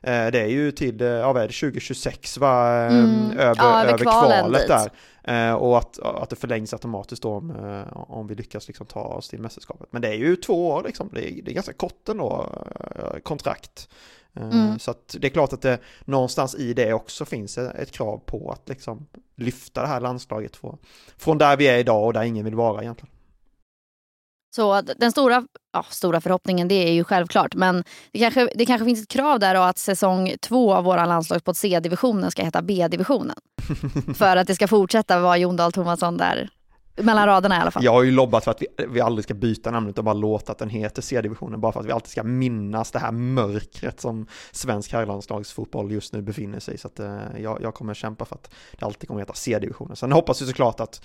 Eh, 0.02 0.26
det 0.26 0.40
är 0.40 0.46
ju 0.46 0.72
till, 0.72 1.00
ja 1.00 1.32
vad 1.32 1.42
är 1.42 1.48
det, 1.48 1.54
2026 1.54 2.38
va, 2.38 2.68
mm. 2.68 3.30
över, 3.38 3.54
ja, 3.58 3.82
över, 3.82 3.92
över 3.92 4.04
kvalet 4.04 4.68
där. 4.68 4.90
Eh, 5.24 5.52
och 5.52 5.78
att, 5.78 5.98
att 5.98 6.30
det 6.30 6.36
förlängs 6.36 6.72
automatiskt 6.72 7.22
då 7.22 7.34
om, 7.34 7.50
eh, 7.50 7.92
om 7.92 8.26
vi 8.26 8.34
lyckas 8.34 8.68
liksom 8.68 8.86
ta 8.86 9.00
oss 9.00 9.28
till 9.28 9.40
mästerskapet. 9.40 9.88
Men 9.90 10.02
det 10.02 10.08
är 10.08 10.14
ju 10.14 10.36
två 10.36 10.68
år 10.68 10.82
liksom, 10.86 11.08
det 11.12 11.30
är, 11.30 11.42
det 11.42 11.50
är 11.50 11.54
ganska 11.54 11.72
kort 11.72 12.08
ändå, 12.08 12.48
kontrakt. 13.22 13.88
Mm. 14.34 14.78
Så 14.78 14.90
att 14.90 15.16
det 15.18 15.26
är 15.26 15.30
klart 15.30 15.52
att 15.52 15.62
det 15.62 15.78
någonstans 16.04 16.54
i 16.54 16.72
det 16.72 16.92
också 16.92 17.24
finns 17.24 17.58
ett 17.58 17.90
krav 17.90 18.18
på 18.26 18.50
att 18.50 18.68
liksom 18.68 19.06
lyfta 19.36 19.82
det 19.82 19.88
här 19.88 20.00
landslaget 20.00 20.56
från, 20.56 20.78
från 21.16 21.38
där 21.38 21.56
vi 21.56 21.66
är 21.68 21.78
idag 21.78 22.06
och 22.06 22.12
där 22.12 22.22
ingen 22.22 22.44
vill 22.44 22.54
vara 22.54 22.82
egentligen. 22.82 23.14
Så 24.50 24.80
den 24.80 25.12
stora, 25.12 25.44
ja, 25.72 25.84
stora 25.90 26.20
förhoppningen 26.20 26.68
det 26.68 26.88
är 26.88 26.92
ju 26.92 27.04
självklart 27.04 27.54
men 27.54 27.84
det 28.12 28.18
kanske, 28.18 28.50
det 28.54 28.66
kanske 28.66 28.84
finns 28.84 29.02
ett 29.02 29.08
krav 29.08 29.38
där 29.38 29.54
då 29.54 29.60
att 29.60 29.78
säsong 29.78 30.32
två 30.40 30.74
av 30.74 30.84
våra 30.84 31.06
landslagspodd 31.06 31.56
C-divisionen 31.56 32.30
ska 32.30 32.42
heta 32.42 32.62
B-divisionen. 32.62 33.36
för 34.14 34.36
att 34.36 34.46
det 34.46 34.54
ska 34.54 34.68
fortsätta 34.68 35.20
vara 35.20 35.36
Jon 35.36 35.56
Dahl 35.56 35.72
Tomasson 35.72 36.16
där 36.16 36.50
mellan 37.02 37.26
raderna 37.26 37.56
i 37.56 37.60
alla 37.60 37.70
fall. 37.70 37.84
Jag 37.84 37.92
har 37.92 38.02
ju 38.02 38.10
lobbat 38.10 38.44
för 38.44 38.50
att 38.50 38.62
vi, 38.62 38.84
vi 38.88 39.00
aldrig 39.00 39.24
ska 39.24 39.34
byta 39.34 39.70
namnet 39.70 39.98
och 39.98 40.04
bara 40.04 40.14
låta 40.14 40.52
att 40.52 40.58
den 40.58 40.70
heter 40.70 41.02
C-divisionen, 41.02 41.60
bara 41.60 41.72
för 41.72 41.80
att 41.80 41.86
vi 41.86 41.92
alltid 41.92 42.10
ska 42.10 42.22
minnas 42.22 42.90
det 42.90 42.98
här 42.98 43.12
mörkret 43.12 44.00
som 44.00 44.26
svensk 44.52 44.92
herrlandslagsfotboll 44.92 45.92
just 45.92 46.12
nu 46.12 46.22
befinner 46.22 46.60
sig 46.60 46.74
i. 46.74 46.78
Så 46.78 46.88
att, 46.88 47.00
eh, 47.00 47.18
jag, 47.38 47.62
jag 47.62 47.74
kommer 47.74 47.94
kämpa 47.94 48.24
för 48.24 48.34
att 48.34 48.50
det 48.78 48.86
alltid 48.86 49.08
kommer 49.08 49.20
heta 49.20 49.34
C-divisionen. 49.34 49.96
Sen 49.96 50.12
hoppas 50.12 50.42
vi 50.42 50.46
såklart 50.46 50.80
att 50.80 51.02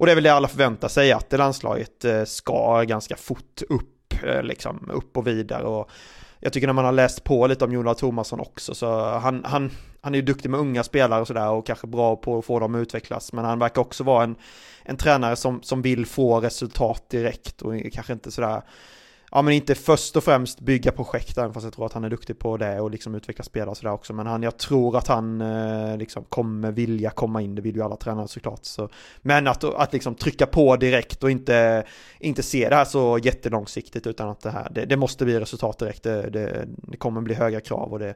och 0.00 0.06
det 0.06 0.12
är 0.12 0.14
väl 0.14 0.24
det 0.24 0.32
alla 0.32 0.48
förväntar 0.48 0.88
sig, 0.88 1.12
att 1.12 1.32
landslaget 1.32 2.04
eh, 2.04 2.24
ska 2.24 2.82
ganska 2.82 3.16
fort 3.16 3.62
upp, 3.68 4.14
eh, 4.24 4.42
liksom 4.42 4.90
upp 4.92 5.16
och 5.16 5.26
vidare. 5.26 5.62
Och 5.62 5.90
jag 6.38 6.52
tycker 6.52 6.66
när 6.66 6.74
man 6.74 6.84
har 6.84 6.92
läst 6.92 7.24
på 7.24 7.46
lite 7.46 7.64
om 7.64 7.72
Jonas 7.72 7.98
Thomasson 7.98 8.40
också, 8.40 8.74
så 8.74 9.18
han, 9.18 9.44
han, 9.44 9.70
han 10.00 10.14
är 10.14 10.18
ju 10.18 10.24
duktig 10.24 10.50
med 10.50 10.60
unga 10.60 10.82
spelare 10.82 11.20
och 11.20 11.26
sådär 11.26 11.50
och 11.50 11.66
kanske 11.66 11.86
bra 11.86 12.16
på 12.16 12.38
att 12.38 12.44
få 12.44 12.58
dem 12.58 12.74
att 12.74 12.78
utvecklas, 12.78 13.32
men 13.32 13.44
han 13.44 13.58
verkar 13.58 13.80
också 13.80 14.04
vara 14.04 14.24
en, 14.24 14.36
en 14.82 14.96
tränare 14.96 15.36
som, 15.36 15.62
som 15.62 15.82
vill 15.82 16.06
få 16.06 16.40
resultat 16.40 17.10
direkt 17.10 17.62
och 17.62 17.74
kanske 17.92 18.12
inte 18.12 18.30
sådär 18.30 18.62
ja 19.30 19.42
men 19.42 19.54
inte 19.54 19.74
först 19.74 20.16
och 20.16 20.24
främst 20.24 20.60
bygga 20.60 20.92
projekt, 20.92 21.38
även 21.38 21.54
fast 21.54 21.64
jag 21.64 21.72
tror 21.72 21.86
att 21.86 21.92
han 21.92 22.04
är 22.04 22.10
duktig 22.10 22.38
på 22.38 22.56
det 22.56 22.80
och 22.80 22.90
liksom 22.90 23.14
utveckla 23.14 23.44
spelare 23.44 23.70
och 23.70 23.76
sådär 23.76 23.92
också. 23.92 24.12
Men 24.12 24.26
han, 24.26 24.42
jag 24.42 24.56
tror 24.56 24.96
att 24.96 25.06
han 25.06 25.40
eh, 25.40 25.96
liksom 25.96 26.24
kommer 26.24 26.72
vilja 26.72 27.10
komma 27.10 27.42
in, 27.42 27.54
det 27.54 27.62
vill 27.62 27.76
ju 27.76 27.82
alla 27.82 27.96
tränare 27.96 28.28
såklart. 28.28 28.64
Så. 28.64 28.88
Men 29.22 29.46
att, 29.46 29.64
att 29.64 29.92
liksom 29.92 30.14
trycka 30.14 30.46
på 30.46 30.76
direkt 30.76 31.24
och 31.24 31.30
inte, 31.30 31.84
inte 32.18 32.42
se 32.42 32.68
det 32.68 32.74
här 32.74 32.84
så 32.84 33.18
jättelångsiktigt 33.22 34.06
utan 34.06 34.28
att 34.28 34.40
det 34.40 34.50
här, 34.50 34.68
det, 34.70 34.84
det 34.84 34.96
måste 34.96 35.24
bli 35.24 35.40
resultat 35.40 35.78
direkt. 35.78 36.02
Det, 36.02 36.30
det, 36.30 36.66
det, 36.66 36.96
kommer 36.96 37.20
bli 37.20 37.34
höga 37.34 37.60
krav 37.60 37.92
och 37.92 37.98
det, 37.98 38.14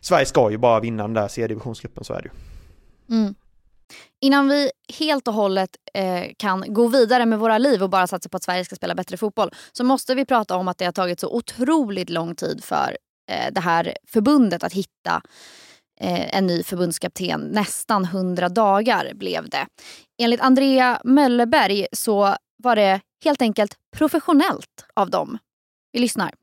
Sverige 0.00 0.26
ska 0.26 0.50
ju 0.50 0.58
bara 0.58 0.80
vinna 0.80 1.02
den 1.02 1.14
där 1.14 1.28
C-divisionsgruppen, 1.28 2.04
så 2.04 2.14
är 2.14 2.22
det 2.22 2.28
ju. 2.28 3.16
Mm. 3.16 3.34
Innan 4.20 4.48
vi 4.48 4.70
helt 4.98 5.28
och 5.28 5.34
hållet 5.34 5.70
eh, 5.94 6.24
kan 6.36 6.74
gå 6.74 6.88
vidare 6.88 7.26
med 7.26 7.38
våra 7.38 7.58
liv 7.58 7.82
och 7.82 7.90
bara 7.90 8.06
satsa 8.06 8.28
på 8.28 8.36
att 8.36 8.42
Sverige 8.42 8.64
ska 8.64 8.76
spela 8.76 8.94
bättre 8.94 9.16
fotboll 9.16 9.50
så 9.72 9.84
måste 9.84 10.14
vi 10.14 10.24
prata 10.24 10.56
om 10.56 10.68
att 10.68 10.78
det 10.78 10.84
har 10.84 10.92
tagit 10.92 11.20
så 11.20 11.28
otroligt 11.28 12.10
lång 12.10 12.34
tid 12.34 12.64
för 12.64 12.96
eh, 13.30 13.52
det 13.52 13.60
här 13.60 13.96
förbundet 14.06 14.64
att 14.64 14.72
hitta 14.72 15.22
eh, 16.00 16.36
en 16.36 16.46
ny 16.46 16.62
förbundskapten. 16.62 17.40
Nästan 17.40 18.04
100 18.04 18.48
dagar 18.48 19.14
blev 19.14 19.48
det. 19.48 19.66
Enligt 20.22 20.40
Andrea 20.40 21.00
Möllerberg 21.04 21.86
så 21.92 22.36
var 22.62 22.76
det 22.76 23.00
helt 23.24 23.42
enkelt 23.42 23.74
professionellt 23.96 24.86
av 24.94 25.10
dem. 25.10 25.38
Vi 25.92 25.98
lyssnar 25.98 26.34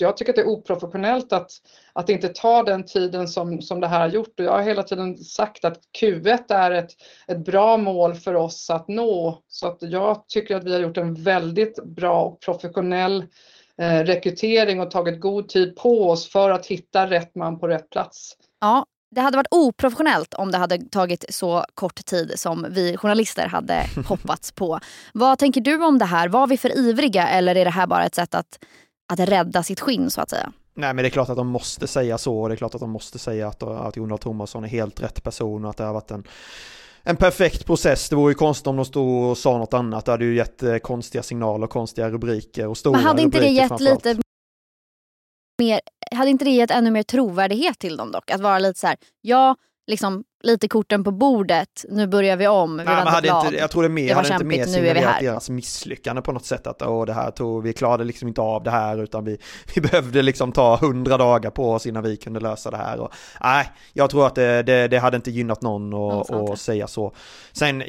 jag 0.00 0.16
tycker 0.16 0.32
att 0.32 0.36
det 0.36 0.42
är 0.42 0.48
oprofessionellt 0.48 1.32
att, 1.32 1.50
att 1.92 2.08
inte 2.08 2.28
ta 2.28 2.62
den 2.62 2.84
tiden 2.84 3.28
som, 3.28 3.62
som 3.62 3.80
det 3.80 3.86
här 3.86 4.00
har 4.00 4.08
gjort. 4.08 4.40
Och 4.40 4.46
jag 4.46 4.52
har 4.52 4.62
hela 4.62 4.82
tiden 4.82 5.18
sagt 5.18 5.64
att 5.64 5.80
Q1 6.00 6.52
är 6.54 6.70
ett, 6.70 6.90
ett 7.26 7.44
bra 7.44 7.76
mål 7.76 8.14
för 8.14 8.34
oss 8.34 8.70
att 8.70 8.88
nå. 8.88 9.42
Så 9.48 9.66
att 9.66 9.78
jag 9.80 10.28
tycker 10.28 10.56
att 10.56 10.64
vi 10.64 10.72
har 10.72 10.80
gjort 10.80 10.96
en 10.96 11.14
väldigt 11.14 11.84
bra 11.84 12.22
och 12.22 12.40
professionell 12.40 13.24
eh, 13.78 14.00
rekrytering 14.00 14.80
och 14.80 14.90
tagit 14.90 15.20
god 15.20 15.48
tid 15.48 15.76
på 15.76 16.10
oss 16.10 16.28
för 16.28 16.50
att 16.50 16.66
hitta 16.66 17.10
rätt 17.10 17.34
man 17.34 17.58
på 17.58 17.68
rätt 17.68 17.90
plats. 17.90 18.36
Ja, 18.60 18.84
det 19.10 19.20
hade 19.20 19.36
varit 19.36 19.48
oprofessionellt 19.50 20.34
om 20.34 20.50
det 20.50 20.58
hade 20.58 20.78
tagit 20.78 21.24
så 21.28 21.64
kort 21.74 22.04
tid 22.04 22.32
som 22.36 22.66
vi 22.70 22.96
journalister 22.96 23.46
hade 23.46 23.86
hoppats 24.08 24.52
på. 24.52 24.80
Vad 25.14 25.38
tänker 25.38 25.60
du 25.60 25.84
om 25.84 25.98
det 25.98 26.04
här? 26.04 26.28
Var 26.28 26.46
vi 26.46 26.56
för 26.56 26.78
ivriga 26.78 27.28
eller 27.28 27.54
är 27.54 27.64
det 27.64 27.70
här 27.70 27.86
bara 27.86 28.04
ett 28.04 28.14
sätt 28.14 28.34
att 28.34 28.58
att 29.08 29.20
rädda 29.20 29.62
sitt 29.62 29.80
skinn 29.80 30.10
så 30.10 30.20
att 30.20 30.30
säga. 30.30 30.52
Nej 30.74 30.94
men 30.94 31.02
det 31.02 31.08
är 31.08 31.10
klart 31.10 31.28
att 31.28 31.36
de 31.36 31.46
måste 31.46 31.86
säga 31.86 32.18
så 32.18 32.40
och 32.40 32.48
det 32.48 32.54
är 32.54 32.56
klart 32.56 32.74
att 32.74 32.80
de 32.80 32.90
måste 32.90 33.18
säga 33.18 33.48
att, 33.48 33.62
att 33.62 33.96
Jonas 33.96 34.20
Thomasson 34.20 34.64
är 34.64 34.68
helt 34.68 35.02
rätt 35.02 35.22
person 35.22 35.64
och 35.64 35.70
att 35.70 35.76
det 35.76 35.84
har 35.84 35.92
varit 35.92 36.10
en 36.10 36.24
en 37.02 37.16
perfekt 37.16 37.66
process. 37.66 38.08
Det 38.08 38.16
vore 38.16 38.30
ju 38.30 38.34
konstigt 38.34 38.66
om 38.66 38.76
de 38.76 38.84
stod 38.84 39.30
och 39.30 39.38
sa 39.38 39.58
något 39.58 39.74
annat. 39.74 40.04
Det 40.04 40.10
hade 40.10 40.24
ju 40.24 40.36
gett 40.36 40.62
eh, 40.62 40.76
konstiga 40.76 41.22
signaler, 41.22 41.66
konstiga 41.66 42.10
rubriker 42.10 42.66
och 42.66 42.78
stora 42.78 42.96
Men 42.96 43.06
hade 43.06 43.22
inte 43.22 43.40
det 43.40 43.48
gett 43.48 43.80
lite 43.80 44.18
mer, 45.58 45.80
hade 46.12 46.30
inte 46.30 46.44
det 46.44 46.50
gett 46.50 46.70
ännu 46.70 46.90
mer 46.90 47.02
trovärdighet 47.02 47.78
till 47.78 47.96
dem 47.96 48.12
dock? 48.12 48.30
Att 48.30 48.40
vara 48.40 48.58
lite 48.58 48.80
så 48.80 48.86
här, 48.86 48.96
ja, 49.20 49.56
liksom 49.88 50.24
lite 50.42 50.68
korten 50.68 51.04
på 51.04 51.10
bordet, 51.10 51.84
nu 51.88 52.06
börjar 52.06 52.36
vi 52.36 52.48
om, 52.48 52.76
vi 52.76 52.84
Nej, 52.84 52.94
hade 52.94 53.28
inte, 53.28 53.56
Jag 53.56 53.70
tror 53.70 53.82
det 53.82 53.88
mer, 53.88 54.08
det 54.08 54.14
hade 54.14 54.32
inte 54.32 54.44
mer 54.44 54.64
signalerat 54.64 55.20
deras 55.20 55.50
misslyckande 55.50 56.22
på 56.22 56.32
något 56.32 56.44
sätt, 56.44 56.66
att 56.66 56.82
åh, 56.82 57.06
det 57.06 57.12
här 57.12 57.30
tog, 57.30 57.62
vi 57.62 57.72
klarade 57.72 58.04
liksom 58.04 58.28
inte 58.28 58.40
av 58.40 58.62
det 58.62 58.70
här, 58.70 59.02
utan 59.02 59.24
vi, 59.24 59.38
vi 59.74 59.80
behövde 59.80 60.22
liksom 60.22 60.52
ta 60.52 60.76
hundra 60.76 61.16
dagar 61.16 61.50
på 61.50 61.72
oss 61.72 61.86
innan 61.86 62.02
vi 62.02 62.16
kunde 62.16 62.40
lösa 62.40 62.70
det 62.70 62.76
här. 62.76 63.00
Och, 63.00 63.12
nej, 63.40 63.70
jag 63.92 64.10
tror 64.10 64.26
att 64.26 64.34
det, 64.34 64.62
det, 64.62 64.88
det 64.88 64.98
hade 64.98 65.16
inte 65.16 65.30
gynnat 65.30 65.62
någon 65.62 65.94
att 65.94 66.26
ja, 66.28 66.56
säga 66.56 66.86
så. 66.86 67.14
Sen, 67.52 67.82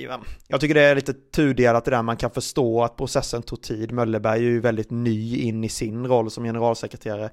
jag 0.48 0.62
tycker 0.62 0.76
det 0.76 0.82
är 0.82 0.96
lite 0.96 1.14
tudelat 1.14 1.86
det 1.86 1.92
där, 1.92 2.02
man 2.02 2.18
kan 2.18 2.32
förstå 2.32 2.84
att 2.84 2.98
processen 2.98 3.42
tog 3.42 3.62
tid. 3.62 3.92
Möllerberg 3.92 4.40
är 4.40 4.44
ju 4.44 4.60
väldigt 4.60 4.92
ny 4.92 5.38
in 5.38 5.64
i 5.64 5.70
sin 5.70 6.08
roll 6.08 6.32
som 6.32 6.44
generalsekreterare 6.44 7.30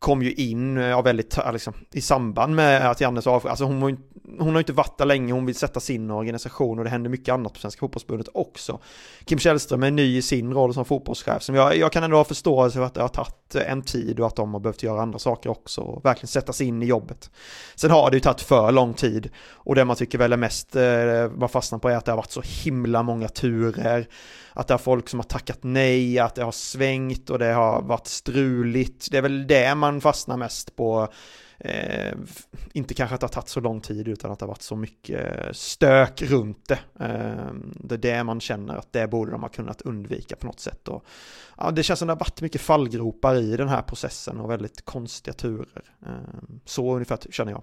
kom 0.00 0.22
ju 0.22 0.32
in 0.32 0.76
eh, 0.76 0.84
ja, 0.84 1.02
väldigt, 1.02 1.38
eh, 1.38 1.52
liksom, 1.52 1.74
i 1.92 2.00
samband 2.00 2.54
med 2.54 2.90
att 2.90 3.00
Jannes 3.00 3.26
avsked, 3.26 3.50
alltså 3.50 3.64
hon, 3.64 3.98
hon 4.38 4.52
har 4.52 4.58
inte 4.58 4.72
varit 4.72 4.98
där 4.98 5.04
länge, 5.04 5.32
hon 5.32 5.46
vill 5.46 5.54
sätta 5.54 5.80
sin 5.80 6.10
organisation 6.10 6.78
och 6.78 6.84
det 6.84 6.90
händer 6.90 7.10
mycket 7.10 7.32
annat 7.32 7.52
på 7.52 7.58
Svenska 7.58 7.80
Fotbollsförbundet 7.80 8.28
också. 8.34 8.78
Kim 9.24 9.38
Källström 9.38 9.82
är 9.82 9.90
ny 9.90 10.16
i 10.16 10.22
sin 10.22 10.52
roll 10.52 10.74
som 10.74 10.84
fotbollschef, 10.84 11.42
som 11.42 11.54
jag, 11.54 11.76
jag 11.76 11.92
kan 11.92 12.04
ändå 12.04 12.16
ha 12.16 12.24
förståelse 12.24 12.78
för 12.78 12.84
att 12.84 12.94
det 12.94 13.02
har 13.02 13.08
tagit 13.08 13.54
eh, 13.54 13.72
en 13.72 13.82
tid 13.82 14.20
och 14.20 14.26
att 14.26 14.36
de 14.36 14.52
har 14.52 14.60
behövt 14.60 14.82
göra 14.82 15.02
andra 15.02 15.18
saker 15.18 15.50
också 15.50 15.80
och 15.80 16.04
verkligen 16.04 16.28
sätta 16.28 16.52
sig 16.52 16.66
in 16.66 16.82
i 16.82 16.86
jobbet. 16.86 17.30
Sen 17.74 17.90
har 17.90 18.10
det 18.10 18.16
ju 18.16 18.20
tagit 18.20 18.40
för 18.40 18.72
lång 18.72 18.94
tid 18.94 19.30
och 19.48 19.74
det 19.74 19.84
man 19.84 19.96
tycker 19.96 20.18
väl 20.18 20.32
är 20.32 20.36
mest, 20.36 20.76
eh, 20.76 20.82
man 21.36 21.48
fastnar 21.48 21.78
på 21.78 21.88
är 21.88 21.96
att 21.96 22.04
det 22.04 22.12
har 22.12 22.16
varit 22.16 22.30
så 22.30 22.42
himla 22.44 23.02
många 23.02 23.28
turer 23.28 24.06
att 24.52 24.68
det 24.68 24.74
är 24.74 24.78
folk 24.78 25.08
som 25.08 25.18
har 25.18 25.24
tackat 25.24 25.58
nej, 25.62 26.18
att 26.18 26.34
det 26.34 26.42
har 26.42 26.52
svängt 26.52 27.30
och 27.30 27.38
det 27.38 27.52
har 27.52 27.82
varit 27.82 28.06
struligt. 28.06 29.10
Det 29.10 29.18
är 29.18 29.22
väl 29.22 29.46
det 29.46 29.74
man 29.74 29.89
fastnar 30.00 30.36
mest 30.36 30.76
på 30.76 31.08
eh, 31.58 32.12
inte 32.72 32.94
kanske 32.94 33.14
att 33.14 33.20
det 33.20 33.24
har 33.24 33.32
tagit 33.32 33.48
så 33.48 33.60
lång 33.60 33.80
tid 33.80 34.08
utan 34.08 34.30
att 34.30 34.38
det 34.38 34.44
har 34.44 34.48
varit 34.48 34.62
så 34.62 34.76
mycket 34.76 35.38
eh, 35.38 35.52
stök 35.52 36.22
runt 36.22 36.68
det. 36.68 36.78
Eh, 37.04 37.54
det 37.74 37.94
är 37.94 37.98
det 37.98 38.24
man 38.24 38.40
känner 38.40 38.76
att 38.76 38.92
det 38.92 39.08
borde 39.08 39.30
de 39.30 39.42
ha 39.42 39.48
kunnat 39.48 39.82
undvika 39.82 40.36
på 40.36 40.46
något 40.46 40.60
sätt. 40.60 40.88
Och, 40.88 41.04
ja, 41.56 41.70
det 41.70 41.82
känns 41.82 41.98
som 41.98 42.08
det 42.08 42.14
har 42.14 42.20
varit 42.20 42.40
mycket 42.40 42.60
fallgropar 42.60 43.34
i 43.34 43.56
den 43.56 43.68
här 43.68 43.82
processen 43.82 44.40
och 44.40 44.50
väldigt 44.50 44.84
konstiga 44.84 45.34
turer. 45.34 45.94
Eh, 46.06 46.12
så 46.64 46.94
ungefär 46.94 47.18
känner 47.30 47.52
jag. 47.52 47.62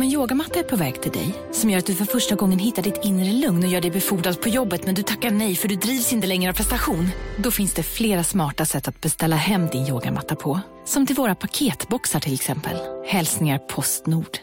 Om 0.00 0.04
en 0.04 0.12
yogamatta 0.12 0.58
är 0.58 0.62
på 0.62 0.76
väg 0.76 1.02
till 1.02 1.12
dig, 1.12 1.34
som 1.52 1.70
gör 1.70 1.78
att 1.78 1.86
du 1.86 1.94
för 1.94 2.04
första 2.04 2.34
gången 2.34 2.58
hittar 2.58 2.82
ditt 2.82 3.04
inre 3.04 3.32
lugn 3.32 3.64
och 3.64 3.70
gör 3.70 3.80
dig 3.80 3.90
befordrad 3.90 4.42
på 4.42 4.48
jobbet 4.48 4.86
men 4.86 4.94
du 4.94 5.02
tackar 5.02 5.30
nej 5.30 5.54
för 5.54 5.68
du 5.68 5.76
drivs 5.76 6.12
inte 6.12 6.26
längre 6.26 6.50
av 6.50 6.54
prestation. 6.54 7.08
Då 7.38 7.50
finns 7.50 7.74
det 7.74 7.82
flera 7.82 8.24
smarta 8.24 8.64
sätt 8.64 8.88
att 8.88 9.00
beställa 9.00 9.36
hem 9.36 9.66
din 9.66 9.86
yogamatta 9.86 10.36
på. 10.36 10.60
Som 10.84 11.06
till 11.06 11.16
våra 11.16 11.34
paketboxar 11.34 12.20
till 12.20 12.34
exempel. 12.34 12.76
Hälsningar 13.06 13.58
Postnord. 13.58 14.38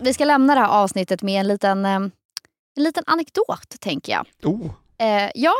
Vi 0.00 0.14
ska 0.14 0.24
lämna 0.24 0.54
det 0.54 0.60
här 0.60 0.68
avsnittet 0.68 1.22
med 1.22 1.40
en 1.40 1.48
liten, 1.48 1.84
eh, 1.84 1.92
en 2.76 2.82
liten 2.82 3.04
anekdot, 3.06 3.80
tänker 3.80 4.12
jag. 4.12 4.26
Oh. 4.42 4.70
Eh, 4.98 5.30
ja, 5.34 5.54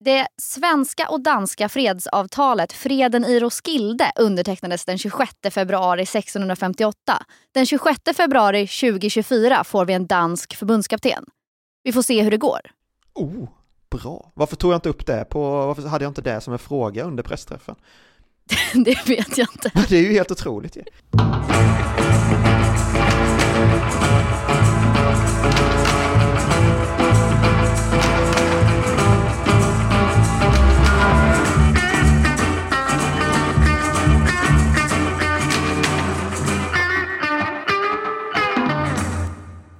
det 0.00 0.28
svenska 0.42 1.08
och 1.08 1.22
danska 1.22 1.68
fredsavtalet 1.68 2.72
Freden 2.72 3.24
i 3.24 3.40
Roskilde 3.40 4.12
undertecknades 4.16 4.84
den 4.84 4.98
26 4.98 5.32
februari 5.50 6.02
1658. 6.02 7.22
Den 7.54 7.66
26 7.66 8.00
februari 8.16 8.66
2024 8.66 9.64
får 9.64 9.84
vi 9.84 9.92
en 9.92 10.06
dansk 10.06 10.56
förbundskapten. 10.56 11.24
Vi 11.82 11.92
får 11.92 12.02
se 12.02 12.22
hur 12.22 12.30
det 12.30 12.36
går. 12.36 12.60
Oh, 13.14 13.48
bra. 13.90 14.32
Varför 14.34 14.56
tog 14.56 14.72
jag 14.72 14.76
inte 14.76 14.88
upp 14.88 15.06
det 15.06 15.24
på, 15.24 15.66
varför 15.66 15.82
hade 15.82 16.04
jag 16.04 16.10
inte 16.10 16.22
det 16.22 16.40
som 16.40 16.52
en 16.52 16.58
fråga 16.58 17.04
under 17.04 17.22
pressträffen? 17.22 17.74
det 18.84 19.08
vet 19.08 19.38
jag 19.38 19.48
inte. 19.54 19.70
Det 19.88 19.96
är 19.96 20.02
ju 20.02 20.12
helt 20.12 20.30
otroligt 20.30 20.76
ju. 20.76 20.82